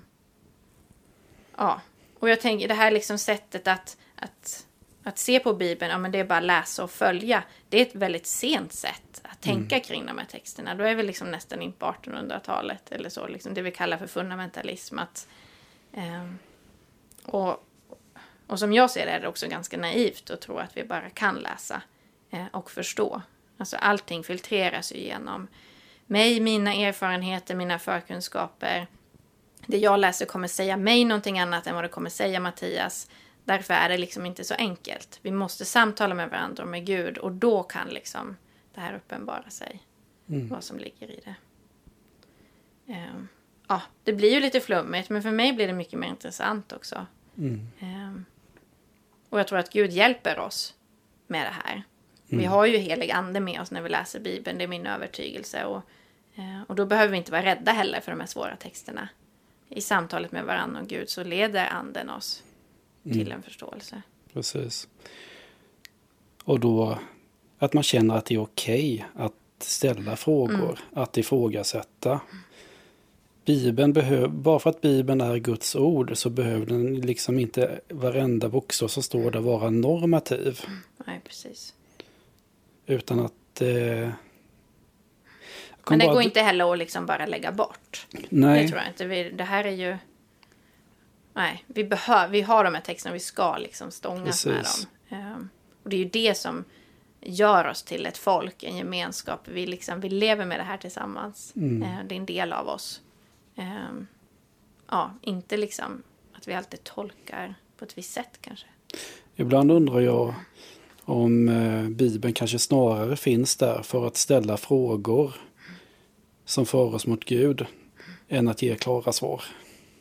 ja, 1.58 1.82
och 2.20 2.30
jag 2.30 2.42
tänker 2.42 2.68
det 2.68 2.74
här 2.74 2.92
liksom 2.92 3.18
sättet 3.18 3.68
att, 3.68 3.98
att, 4.16 4.66
att 5.04 5.18
se 5.18 5.40
på 5.40 5.54
Bibeln, 5.54 5.92
ja 5.92 5.98
men 5.98 6.12
det 6.12 6.20
är 6.20 6.26
bara 6.26 6.40
läsa 6.40 6.84
och 6.84 6.92
följa. 6.92 7.44
Det 7.70 7.78
är 7.78 7.82
ett 7.82 7.96
väldigt 7.96 8.28
sent 8.28 8.74
sätt 8.74 9.22
att 9.24 9.42
tänka 9.42 9.76
mm. 9.76 9.86
kring 9.86 10.06
de 10.06 10.18
här 10.18 10.26
texterna. 10.26 10.76
Då 10.76 10.84
är 10.84 10.96
vi 10.96 11.04
liksom 11.04 11.32
nästan 11.32 11.62
in 11.62 11.72
på 11.72 11.86
1800-talet 11.86 12.92
eller 12.92 13.10
så, 13.10 13.28
liksom 13.28 13.54
det 13.54 13.62
vi 13.62 13.72
kallar 13.72 13.98
för 13.98 14.08
fundamentalism. 14.08 15.00
Att, 15.00 15.28
eh, 15.94 16.32
och 17.26 17.67
och 18.48 18.60
som 18.60 18.74
jag 18.74 18.92
ser 18.92 19.06
det 19.06 19.12
är 19.12 19.20
det 19.20 19.28
också 19.28 19.48
ganska 19.48 19.78
naivt 19.78 20.30
att 20.30 20.42
tro 20.42 20.58
att 20.58 20.78
vi 20.78 20.84
bara 20.84 21.10
kan 21.10 21.36
läsa 21.36 21.82
eh, 22.30 22.46
och 22.52 22.72
förstå. 22.72 23.22
Alltså 23.58 23.78
allting 23.78 24.24
filtreras 24.24 24.94
ju 24.94 25.00
genom 25.00 25.48
mig, 26.06 26.40
mina 26.40 26.74
erfarenheter, 26.74 27.56
mina 27.56 27.80
förkunskaper. 27.80 28.88
Det 29.66 29.78
jag 29.78 30.00
läser 30.00 30.26
kommer 30.26 30.48
säga 30.48 30.78
mig 30.78 31.06
någonting 31.06 31.40
annat 31.40 31.68
än 31.68 31.76
vad 31.76 31.84
det 31.84 31.88
kommer 31.88 32.10
säga 32.10 32.40
Mattias. 32.40 33.10
Därför 33.44 33.74
är 33.74 33.90
det 33.90 33.98
liksom 33.98 34.26
inte 34.26 34.44
så 34.44 34.54
enkelt. 34.54 35.20
Vi 35.22 35.32
måste 35.32 35.66
samtala 35.66 36.16
med 36.16 36.30
varandra 36.30 36.64
och 36.64 36.70
med 36.70 36.86
Gud 36.86 37.18
och 37.18 37.32
då 37.32 37.64
kan 37.64 37.88
liksom 37.88 38.38
det 38.74 38.82
här 38.82 38.96
uppenbara 38.96 39.50
sig. 39.50 39.84
Mm. 40.30 40.48
Vad 40.48 40.64
som 40.64 40.80
ligger 40.80 41.12
i 41.12 41.20
det. 41.26 41.36
Um, 42.94 43.28
ja, 43.68 43.82
det 44.04 44.14
blir 44.14 44.34
ju 44.34 44.40
lite 44.40 44.60
flummigt 44.60 45.10
men 45.10 45.22
för 45.22 45.32
mig 45.32 45.54
blir 45.54 45.68
det 45.68 45.74
mycket 45.74 46.00
mer 46.00 46.08
intressant 46.08 46.74
också. 46.74 47.06
Mm. 47.38 47.68
Um, 47.82 47.97
och 49.30 49.40
jag 49.40 49.48
tror 49.48 49.60
att 49.60 49.70
Gud 49.70 49.92
hjälper 49.92 50.40
oss 50.40 50.74
med 51.28 51.46
det 51.46 51.54
här. 51.64 51.74
Mm. 52.30 52.40
Vi 52.40 52.46
har 52.46 52.66
ju 52.66 52.78
helig 52.78 53.12
ande 53.12 53.40
med 53.40 53.62
oss 53.62 53.72
när 53.72 53.82
vi 53.82 53.90
läser 53.90 54.20
Bibeln, 54.20 54.58
det 54.58 54.64
är 54.64 54.68
min 54.68 54.88
övertygelse. 54.88 55.66
Och, 55.66 55.82
eh, 56.36 56.62
och 56.68 56.76
då 56.76 56.86
behöver 56.86 57.12
vi 57.12 57.18
inte 57.18 57.32
vara 57.32 57.46
rädda 57.46 57.72
heller 57.72 58.02
för 58.02 58.12
de 58.12 58.20
här 58.20 58.28
svåra 58.28 58.56
texterna. 58.56 59.10
I 59.70 59.82
samtalet 59.82 60.32
med 60.32 60.46
varandra 60.46 60.82
och 60.82 60.88
Gud 60.88 61.10
så 61.10 61.24
leder 61.24 61.66
anden 61.66 62.10
oss 62.10 62.44
till 63.04 63.22
mm. 63.22 63.32
en 63.32 63.44
förståelse. 63.44 64.02
Precis. 64.34 64.88
Och 66.44 66.60
då 66.60 67.00
att 67.60 67.74
man 67.74 67.84
känner 67.84 68.16
att 68.16 68.26
det 68.26 68.36
är 68.36 68.42
okej 68.42 69.06
okay 69.14 69.26
att 69.26 69.34
ställa 69.60 70.16
frågor, 70.16 70.56
mm. 70.56 71.04
att 71.04 71.18
ifrågasätta. 71.18 72.20
Bibeln 73.48 73.94
behöver, 73.94 74.28
bara 74.28 74.60
för 74.60 74.70
att 74.70 74.82
Bibeln 74.82 75.22
är 75.22 75.38
Guds 75.38 75.76
ord 75.76 76.18
så 76.18 76.30
behöver 76.30 76.66
den 76.66 77.02
liksom 77.02 77.40
inte 77.40 77.80
varenda 77.90 78.50
bokstav 78.50 78.88
som 78.88 79.04
står 79.04 79.32
där 79.32 79.40
vara 79.40 79.70
normativ. 79.70 80.62
Nej, 81.06 81.22
precis. 81.24 81.74
Utan 82.86 83.20
att... 83.20 83.62
Eh, 83.62 84.10
Men 85.90 86.00
det 86.00 86.06
går 86.06 86.22
inte 86.22 86.42
heller 86.42 86.72
att 86.72 86.78
liksom 86.78 87.06
bara 87.06 87.26
lägga 87.26 87.52
bort. 87.52 88.08
Nej. 88.30 88.64
Det 88.64 88.68
tror 88.68 88.82
jag 88.82 88.90
inte. 88.90 89.06
Vi, 89.06 89.30
det 89.30 89.44
här 89.44 89.64
är 89.64 89.72
ju... 89.72 89.98
Nej, 91.34 91.64
vi, 91.68 91.84
behöver, 91.84 92.28
vi 92.28 92.42
har 92.42 92.64
de 92.64 92.76
här 92.76 92.82
texterna 92.82 93.14
vi 93.14 93.20
ska 93.20 93.58
liksom 93.58 93.92
stångas 93.92 94.46
med 94.46 94.66
dem. 95.10 95.20
Um, 95.20 95.50
och 95.84 95.90
det 95.90 95.96
är 95.96 96.00
ju 96.00 96.10
det 96.10 96.38
som 96.38 96.64
gör 97.22 97.68
oss 97.68 97.84
till 97.84 98.06
ett 98.06 98.18
folk, 98.18 98.64
en 98.64 98.78
gemenskap. 98.78 99.48
Vi, 99.48 99.66
liksom, 99.68 100.00
vi 100.00 100.10
lever 100.10 100.46
med 100.46 100.60
det 100.60 100.64
här 100.64 100.78
tillsammans. 100.78 101.54
Mm. 101.56 101.84
Uh, 101.84 102.08
det 102.08 102.16
är 102.16 102.20
en 102.20 102.26
del 102.26 102.54
av 102.54 102.68
oss. 102.68 103.02
Eh, 103.58 103.66
ja, 104.90 105.14
inte 105.22 105.58
liksom 105.58 106.04
att 106.34 106.48
vi 106.48 106.54
alltid 106.54 106.84
tolkar 106.84 107.56
på 107.78 107.86
ett 107.86 107.98
visst 107.98 108.14
sätt 108.14 108.38
kanske. 108.42 108.68
Ibland 109.36 109.72
undrar 109.72 110.00
jag 110.00 110.34
om 111.02 111.50
eh, 111.50 111.90
Bibeln 111.90 112.34
kanske 112.34 112.60
snarare 112.60 113.16
finns 113.16 113.56
där 113.56 113.82
för 113.84 114.08
att 114.08 114.18
ställa 114.18 114.58
frågor 114.58 115.34
som 116.46 116.66
för 116.66 116.96
oss 116.96 117.08
mot 117.08 117.26
Gud 117.26 117.66
än 118.28 118.48
att 118.48 118.62
ge 118.62 118.76
klara 118.76 119.12
svar. 119.12 119.44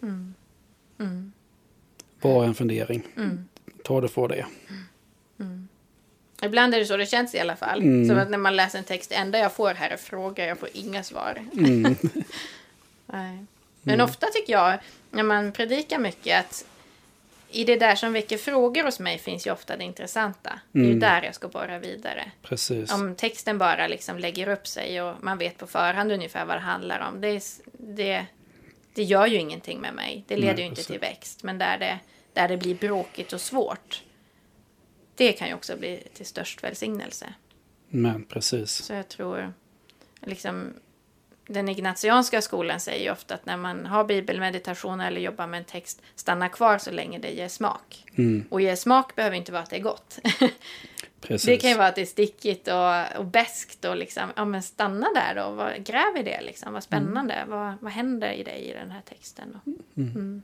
Mm. 0.02 0.34
Mm. 1.00 1.32
Bara 2.20 2.46
en 2.46 2.54
fundering. 2.54 3.02
Mm. 3.16 3.48
Ta 3.84 4.00
det 4.00 4.08
för 4.08 4.28
det. 4.28 4.46
Mm. 5.40 5.68
Ibland 6.42 6.74
är 6.74 6.78
det 6.78 6.86
så 6.86 6.96
det 6.96 7.06
känns 7.06 7.34
i 7.34 7.38
alla 7.38 7.56
fall. 7.56 7.82
Mm. 7.82 8.08
Som 8.08 8.18
att 8.18 8.30
när 8.30 8.38
man 8.38 8.56
läser 8.56 8.78
en 8.78 8.84
text, 8.84 9.10
det 9.10 9.16
enda 9.16 9.38
jag 9.38 9.52
får 9.52 9.74
här 9.74 9.90
är 9.90 9.96
frågor, 9.96 10.44
jag 10.44 10.58
får 10.58 10.68
inga 10.72 11.02
svar. 11.02 11.44
Nej. 13.06 13.46
Men 13.82 13.94
mm. 13.94 14.04
ofta 14.04 14.26
tycker 14.26 14.52
jag, 14.52 14.78
när 15.10 15.22
man 15.22 15.52
predikar 15.52 15.98
mycket, 15.98 16.40
att 16.40 16.64
i 17.50 17.64
det 17.64 17.76
där 17.76 17.94
som 17.94 18.12
väcker 18.12 18.38
frågor 18.38 18.84
hos 18.84 19.00
mig 19.00 19.18
finns 19.18 19.46
ju 19.46 19.50
ofta 19.50 19.76
det 19.76 19.84
intressanta. 19.84 20.50
Mm. 20.50 20.60
Det 20.72 20.78
är 20.78 20.82
ju 20.82 20.90
mm. 20.90 21.00
där 21.00 21.22
jag 21.22 21.34
ska 21.34 21.48
borra 21.48 21.78
vidare. 21.78 22.30
Precis. 22.42 22.92
Om 22.92 23.14
texten 23.14 23.58
bara 23.58 23.86
liksom 23.86 24.18
lägger 24.18 24.48
upp 24.48 24.66
sig 24.66 25.02
och 25.02 25.14
man 25.20 25.38
vet 25.38 25.58
på 25.58 25.66
förhand 25.66 26.12
ungefär 26.12 26.44
vad 26.44 26.56
det 26.56 26.60
handlar 26.60 27.00
om. 27.00 27.20
Det, 27.20 27.42
det, 27.72 28.26
det 28.94 29.02
gör 29.02 29.26
ju 29.26 29.36
ingenting 29.36 29.80
med 29.80 29.94
mig. 29.94 30.24
Det 30.26 30.36
leder 30.36 30.52
Nej, 30.52 30.62
ju 30.62 30.68
inte 30.68 30.76
precis. 30.76 30.86
till 30.86 31.00
växt. 31.00 31.42
Men 31.42 31.58
där 31.58 31.78
det, 31.78 31.98
där 32.32 32.48
det 32.48 32.56
blir 32.56 32.74
bråkigt 32.74 33.32
och 33.32 33.40
svårt. 33.40 34.02
Det 35.14 35.32
kan 35.32 35.48
ju 35.48 35.54
också 35.54 35.76
bli 35.76 36.02
till 36.14 36.26
störst 36.26 36.64
välsignelse. 36.64 37.34
Men 37.88 38.24
precis. 38.24 38.70
Så 38.70 38.92
jag 38.92 39.08
tror 39.08 39.52
liksom 40.20 40.72
den 41.46 41.68
ignatianska 41.68 42.42
skolan 42.42 42.80
säger 42.80 43.04
ju 43.04 43.10
ofta 43.10 43.34
att 43.34 43.46
när 43.46 43.56
man 43.56 43.86
har 43.86 44.04
bibelmeditation 44.04 45.00
eller 45.00 45.20
jobbar 45.20 45.46
med 45.46 45.58
en 45.58 45.64
text, 45.64 46.02
stanna 46.14 46.48
kvar 46.48 46.78
så 46.78 46.90
länge 46.90 47.18
det 47.18 47.30
ger 47.30 47.48
smak. 47.48 48.04
Mm. 48.18 48.44
Och 48.48 48.60
ger 48.60 48.76
smak 48.76 49.16
behöver 49.16 49.36
inte 49.36 49.52
vara 49.52 49.62
att 49.62 49.70
det 49.70 49.76
är 49.76 49.80
gott. 49.80 50.18
det 51.28 51.56
kan 51.56 51.70
ju 51.70 51.76
vara 51.76 51.88
att 51.88 51.94
det 51.94 52.00
är 52.00 52.06
stickigt 52.06 52.68
och, 52.68 53.18
och 53.18 53.24
beskt 53.24 53.84
och 53.84 53.96
liksom, 53.96 54.30
ja 54.36 54.44
men 54.44 54.62
stanna 54.62 55.08
där 55.14 55.34
då, 55.34 55.50
vad, 55.50 55.84
gräv 55.84 56.16
i 56.16 56.22
det 56.22 56.40
liksom, 56.40 56.72
vad 56.72 56.82
spännande, 56.82 57.34
mm. 57.34 57.50
vad, 57.50 57.74
vad 57.80 57.92
händer 57.92 58.32
i 58.32 58.42
dig 58.42 58.70
i 58.70 58.72
den 58.72 58.90
här 58.90 59.02
texten? 59.02 59.60
Mm. 59.66 60.10
mm. 60.14 60.42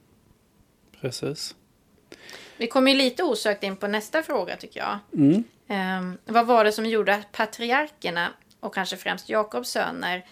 Precis. 1.00 1.54
Vi 2.56 2.66
kommer 2.66 2.90
ju 2.90 2.98
lite 2.98 3.22
osökt 3.22 3.62
in 3.62 3.76
på 3.76 3.86
nästa 3.86 4.22
fråga 4.22 4.56
tycker 4.56 4.80
jag. 4.80 4.98
Um, 5.68 6.18
vad 6.24 6.46
var 6.46 6.64
det 6.64 6.72
som 6.72 6.86
gjorde 6.86 7.14
att 7.14 7.32
patriarkerna 7.32 8.28
och 8.60 8.74
kanske 8.74 8.96
främst 8.96 9.28
Jakobs 9.28 9.70
söner 9.70 10.24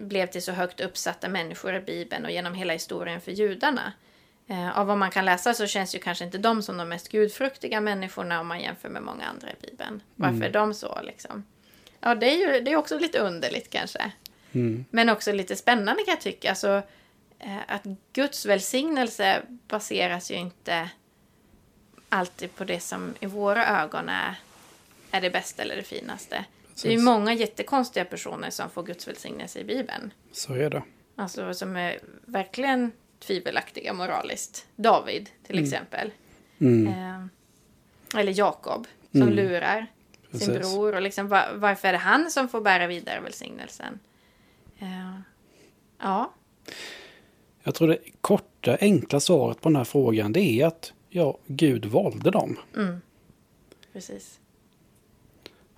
blev 0.00 0.26
till 0.26 0.42
så 0.42 0.52
högt 0.52 0.80
uppsatta 0.80 1.28
människor 1.28 1.74
i 1.74 1.80
Bibeln 1.80 2.24
och 2.24 2.30
genom 2.30 2.54
hela 2.54 2.72
historien 2.72 3.20
för 3.20 3.32
judarna. 3.32 3.92
Eh, 4.50 4.78
av 4.78 4.86
vad 4.86 4.98
man 4.98 5.10
kan 5.10 5.24
läsa 5.24 5.54
så 5.54 5.66
känns 5.66 5.94
ju 5.94 5.98
kanske 5.98 6.24
inte 6.24 6.38
de 6.38 6.62
som 6.62 6.76
de 6.76 6.88
mest 6.88 7.08
gudfruktiga 7.08 7.80
människorna 7.80 8.40
om 8.40 8.46
man 8.46 8.60
jämför 8.60 8.88
med 8.88 9.02
många 9.02 9.24
andra 9.24 9.48
i 9.50 9.66
Bibeln. 9.66 10.02
Varför 10.14 10.36
mm. 10.36 10.48
är 10.48 10.52
de 10.52 10.74
så 10.74 10.98
liksom? 11.02 11.44
Ja, 12.00 12.14
det 12.14 12.26
är 12.26 12.36
ju 12.36 12.60
det 12.60 12.72
är 12.72 12.76
också 12.76 12.98
lite 12.98 13.18
underligt 13.18 13.70
kanske. 13.70 14.12
Mm. 14.52 14.84
Men 14.90 15.08
också 15.08 15.32
lite 15.32 15.56
spännande 15.56 16.02
kan 16.04 16.12
jag 16.12 16.20
tycka. 16.20 16.50
Alltså, 16.50 16.82
eh, 17.38 17.58
att 17.66 17.82
Guds 18.12 18.46
välsignelse 18.46 19.42
baseras 19.68 20.30
ju 20.30 20.34
inte 20.34 20.90
alltid 22.08 22.54
på 22.54 22.64
det 22.64 22.80
som 22.80 23.14
i 23.20 23.26
våra 23.26 23.82
ögon 23.82 24.08
är, 24.08 24.34
är 25.10 25.20
det 25.20 25.30
bästa 25.30 25.62
eller 25.62 25.76
det 25.76 25.82
finaste. 25.82 26.44
Det 26.82 26.94
är 26.94 26.98
många 26.98 27.34
jättekonstiga 27.34 28.04
personer 28.04 28.50
som 28.50 28.70
får 28.70 28.82
Guds 28.82 29.08
välsignelse 29.08 29.60
i 29.60 29.64
Bibeln. 29.64 30.12
Så 30.32 30.54
är 30.54 30.70
det. 30.70 30.82
Alltså 31.16 31.54
som 31.54 31.76
är 31.76 31.98
verkligen 32.24 32.92
tvivelaktiga 33.18 33.92
moraliskt. 33.92 34.66
David 34.76 35.30
till 35.46 35.56
mm. 35.56 35.64
exempel. 35.64 36.10
Mm. 36.58 36.86
Eh, 36.86 38.20
Eller 38.20 38.38
Jakob 38.38 38.86
som 39.12 39.22
Mm. 39.22 39.34
lurar 39.34 39.86
sin 40.30 40.38
Precis. 40.38 40.72
bror. 40.72 40.94
Och 40.94 41.02
liksom, 41.02 41.28
var, 41.28 41.52
varför 41.54 41.88
är 41.88 41.92
det 41.92 41.98
han 41.98 42.30
som 42.30 42.48
får 42.48 42.60
bära 42.60 42.86
vidare 42.86 43.20
välsignelsen? 43.20 43.98
Eh, 44.78 45.20
ja. 45.98 46.32
Jag 47.62 47.74
tror 47.74 47.88
det 47.88 47.98
korta, 48.20 48.76
enkla 48.80 49.20
svaret 49.20 49.60
på 49.60 49.68
den 49.68 49.76
här 49.76 49.84
frågan 49.84 50.32
det 50.32 50.40
är 50.40 50.66
att 50.66 50.92
ja, 51.08 51.38
Gud 51.46 51.84
valde 51.84 52.30
dem. 52.30 52.58
Mm. 52.76 53.00
Precis. 53.92 54.38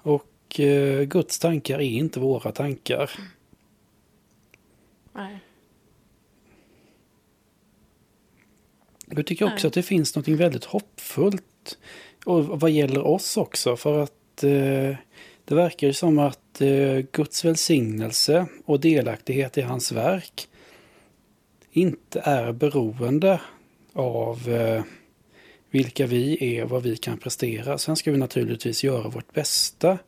Och 0.02 0.29
eh, 0.58 1.02
Guds 1.02 1.38
tankar 1.38 1.78
är 1.78 1.82
inte 1.82 2.20
våra 2.20 2.52
tankar. 2.52 3.10
Nej. 5.12 5.38
Jag 9.06 9.26
tycker 9.26 9.44
också 9.44 9.66
Nej. 9.66 9.66
att 9.66 9.74
det 9.74 9.82
finns 9.82 10.16
något 10.16 10.28
väldigt 10.28 10.64
hoppfullt 10.64 11.78
och 12.24 12.60
vad 12.60 12.70
gäller 12.70 13.06
oss 13.06 13.36
också. 13.36 13.76
För 13.76 14.02
att 14.02 14.44
eh, 14.44 14.96
det 15.44 15.54
verkar 15.54 15.86
ju 15.86 15.92
som 15.92 16.18
att 16.18 16.60
eh, 16.60 16.98
Guds 17.12 17.44
välsignelse 17.44 18.46
och 18.64 18.80
delaktighet 18.80 19.58
i 19.58 19.60
hans 19.60 19.92
verk 19.92 20.48
inte 21.70 22.20
är 22.24 22.52
beroende 22.52 23.40
av 23.92 24.48
eh, 24.48 24.82
vilka 25.70 26.06
vi 26.06 26.56
är 26.56 26.64
och 26.64 26.70
vad 26.70 26.82
vi 26.82 26.96
kan 26.96 27.18
prestera. 27.18 27.78
Sen 27.78 27.96
ska 27.96 28.12
vi 28.12 28.18
naturligtvis 28.18 28.84
göra 28.84 29.08
vårt 29.08 29.32
bästa. 29.32 29.98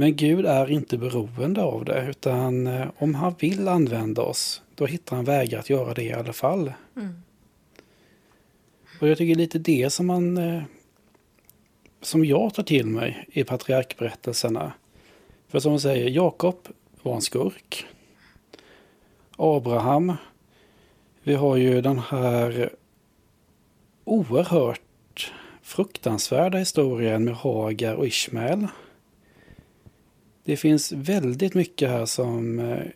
Men 0.00 0.16
Gud 0.16 0.46
är 0.46 0.70
inte 0.70 0.98
beroende 0.98 1.62
av 1.62 1.84
det, 1.84 2.06
utan 2.10 2.66
eh, 2.66 2.88
om 2.98 3.14
han 3.14 3.34
vill 3.38 3.68
använda 3.68 4.22
oss, 4.22 4.62
då 4.74 4.86
hittar 4.86 5.16
han 5.16 5.24
vägar 5.24 5.58
att 5.58 5.70
göra 5.70 5.94
det 5.94 6.02
i 6.02 6.12
alla 6.12 6.32
fall. 6.32 6.72
Mm. 6.96 7.22
Och 9.00 9.08
jag 9.08 9.18
tycker 9.18 9.34
lite 9.34 9.58
det 9.58 9.90
som 9.90 10.06
man 10.06 10.36
eh, 10.36 10.62
som 12.00 12.24
jag 12.24 12.54
tar 12.54 12.62
till 12.62 12.86
mig 12.86 13.26
i 13.32 13.44
patriarkberättelserna. 13.44 14.72
För 15.48 15.58
som 15.58 15.72
man 15.72 15.80
säger, 15.80 16.10
Jakob 16.10 16.68
var 17.02 17.14
en 17.14 17.22
skurk. 17.22 17.86
Abraham. 19.36 20.12
Vi 21.22 21.34
har 21.34 21.56
ju 21.56 21.80
den 21.80 21.98
här 21.98 22.70
oerhört 24.04 25.32
fruktansvärda 25.62 26.58
historien 26.58 27.24
med 27.24 27.34
Hagar 27.34 27.94
och 27.94 28.06
Ishmael. 28.06 28.66
Det 30.44 30.56
finns 30.56 30.92
väldigt 30.92 31.54
mycket 31.54 31.90
här 31.90 32.06
som 32.06 32.58
eh, 32.58 32.86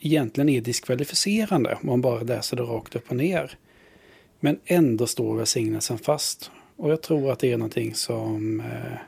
egentligen 0.00 0.48
är 0.48 0.60
diskvalificerande 0.60 1.74
om 1.82 1.86
man 1.86 2.00
bara 2.00 2.20
läser 2.22 2.56
det 2.56 2.62
rakt 2.62 2.96
upp 2.96 3.10
och 3.10 3.16
ner. 3.16 3.58
Men 4.40 4.60
ändå 4.64 5.06
står 5.06 5.36
välsignelsen 5.36 5.98
fast. 5.98 6.50
Och 6.76 6.90
jag 6.90 7.02
tror 7.02 7.32
att 7.32 7.38
det 7.38 7.52
är 7.52 7.56
någonting 7.56 7.94
som 7.94 8.60
eh, 8.60 8.98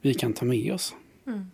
vi 0.00 0.14
kan 0.14 0.32
ta 0.32 0.44
med 0.44 0.74
oss. 0.74 0.94
Mm. 1.26 1.50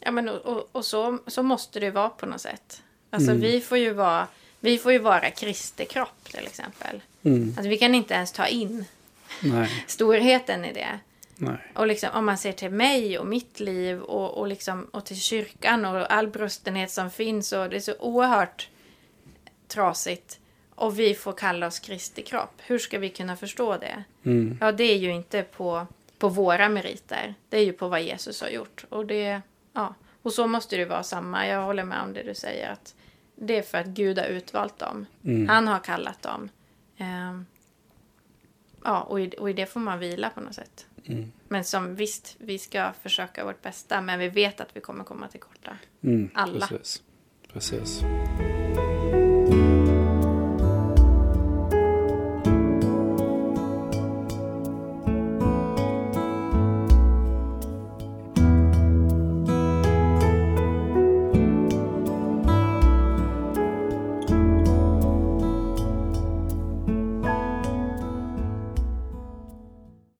Ja, 0.00 0.10
men 0.10 0.28
och, 0.28 0.46
och, 0.46 0.68
och 0.72 0.84
så, 0.84 1.18
så 1.26 1.42
måste 1.42 1.80
det 1.80 1.90
vara 1.90 2.08
på 2.08 2.26
något 2.26 2.40
sätt. 2.40 2.82
Alltså 3.10 3.30
Mm. 3.30 3.42
vi 3.42 3.60
får 3.60 3.78
ju 3.78 3.92
vara, 3.92 4.28
vi 4.60 4.78
får 4.78 4.92
ju 4.92 4.98
vara 4.98 5.30
Kristi 5.30 5.84
kropp 5.84 6.24
till 6.24 6.46
exempel. 6.46 7.02
Mm. 7.22 7.54
Alltså 7.56 7.68
vi 7.68 7.78
kan 7.78 7.94
inte 7.94 8.14
ens 8.14 8.32
ta 8.32 8.46
in 8.46 8.84
Nej, 9.42 9.84
storheten 9.86 10.64
i 10.64 10.72
det. 10.72 10.98
nej. 11.36 11.72
Och 11.74 11.86
liksom, 11.86 12.10
om 12.12 12.26
man 12.26 12.38
ser 12.38 12.52
till 12.52 12.70
mig 12.70 13.18
och 13.18 13.26
mitt 13.26 13.60
liv 13.60 14.00
och, 14.00 14.38
och, 14.38 14.46
liksom, 14.46 14.84
och 14.84 15.04
till 15.04 15.20
kyrkan 15.20 15.84
och 15.84 16.12
all 16.12 16.28
brustenhet 16.28 16.90
som 16.90 17.10
finns 17.10 17.52
och 17.52 17.70
det 17.70 17.76
är 17.76 17.80
så 17.80 17.94
oerhört 17.98 18.68
trasigt. 19.68 20.38
Och 20.74 20.98
vi 20.98 21.14
får 21.14 21.32
kalla 21.32 21.66
oss 21.66 21.78
Kristi 21.78 22.22
kropp. 22.22 22.52
Hur 22.58 22.78
ska 22.78 22.98
vi 22.98 23.08
kunna 23.08 23.36
förstå 23.36 23.76
det? 23.76 24.04
Mm. 24.24 24.58
Ja, 24.60 24.72
det 24.72 24.84
är 24.84 24.96
ju 24.96 25.12
inte 25.12 25.42
på, 25.42 25.86
på 26.18 26.28
våra 26.28 26.68
meriter. 26.68 27.34
Det 27.48 27.58
är 27.58 27.64
ju 27.64 27.72
på 27.72 27.88
vad 27.88 28.02
Jesus 28.02 28.40
har 28.40 28.48
gjort. 28.48 28.84
Och, 28.88 29.06
det, 29.06 29.40
ja. 29.72 29.94
och 30.22 30.32
så 30.32 30.46
måste 30.46 30.76
det 30.76 30.84
vara 30.84 31.02
samma. 31.02 31.46
Jag 31.46 31.62
håller 31.62 31.84
med 31.84 32.02
om 32.02 32.12
det 32.12 32.22
du 32.22 32.34
säger. 32.34 32.70
att 32.70 32.94
Det 33.34 33.58
är 33.58 33.62
för 33.62 33.78
att 33.78 33.86
Gud 33.86 34.18
har 34.18 34.26
utvalt 34.26 34.78
dem. 34.78 35.06
Mm. 35.24 35.48
Han 35.48 35.68
har 35.68 35.78
kallat 35.78 36.22
dem. 36.22 36.48
Ehm, 36.98 37.46
ja, 38.86 39.02
och 39.02 39.20
i, 39.20 39.30
och 39.38 39.50
i 39.50 39.52
det 39.52 39.66
får 39.66 39.80
man 39.80 39.98
vila 39.98 40.30
på 40.30 40.40
något 40.40 40.54
sätt. 40.54 40.86
Mm. 41.04 41.32
Men 41.48 41.64
som 41.64 41.94
visst, 41.94 42.36
vi 42.38 42.58
ska 42.58 42.92
försöka 43.02 43.44
vårt 43.44 43.62
bästa. 43.62 44.00
Men 44.00 44.18
vi 44.18 44.28
vet 44.28 44.60
att 44.60 44.76
vi 44.76 44.80
kommer 44.80 45.04
komma 45.04 45.28
till 45.28 45.40
korta. 45.40 45.78
Mm. 46.02 46.30
Alla. 46.34 46.66
Precis. 46.66 47.02
Precis. 47.52 48.02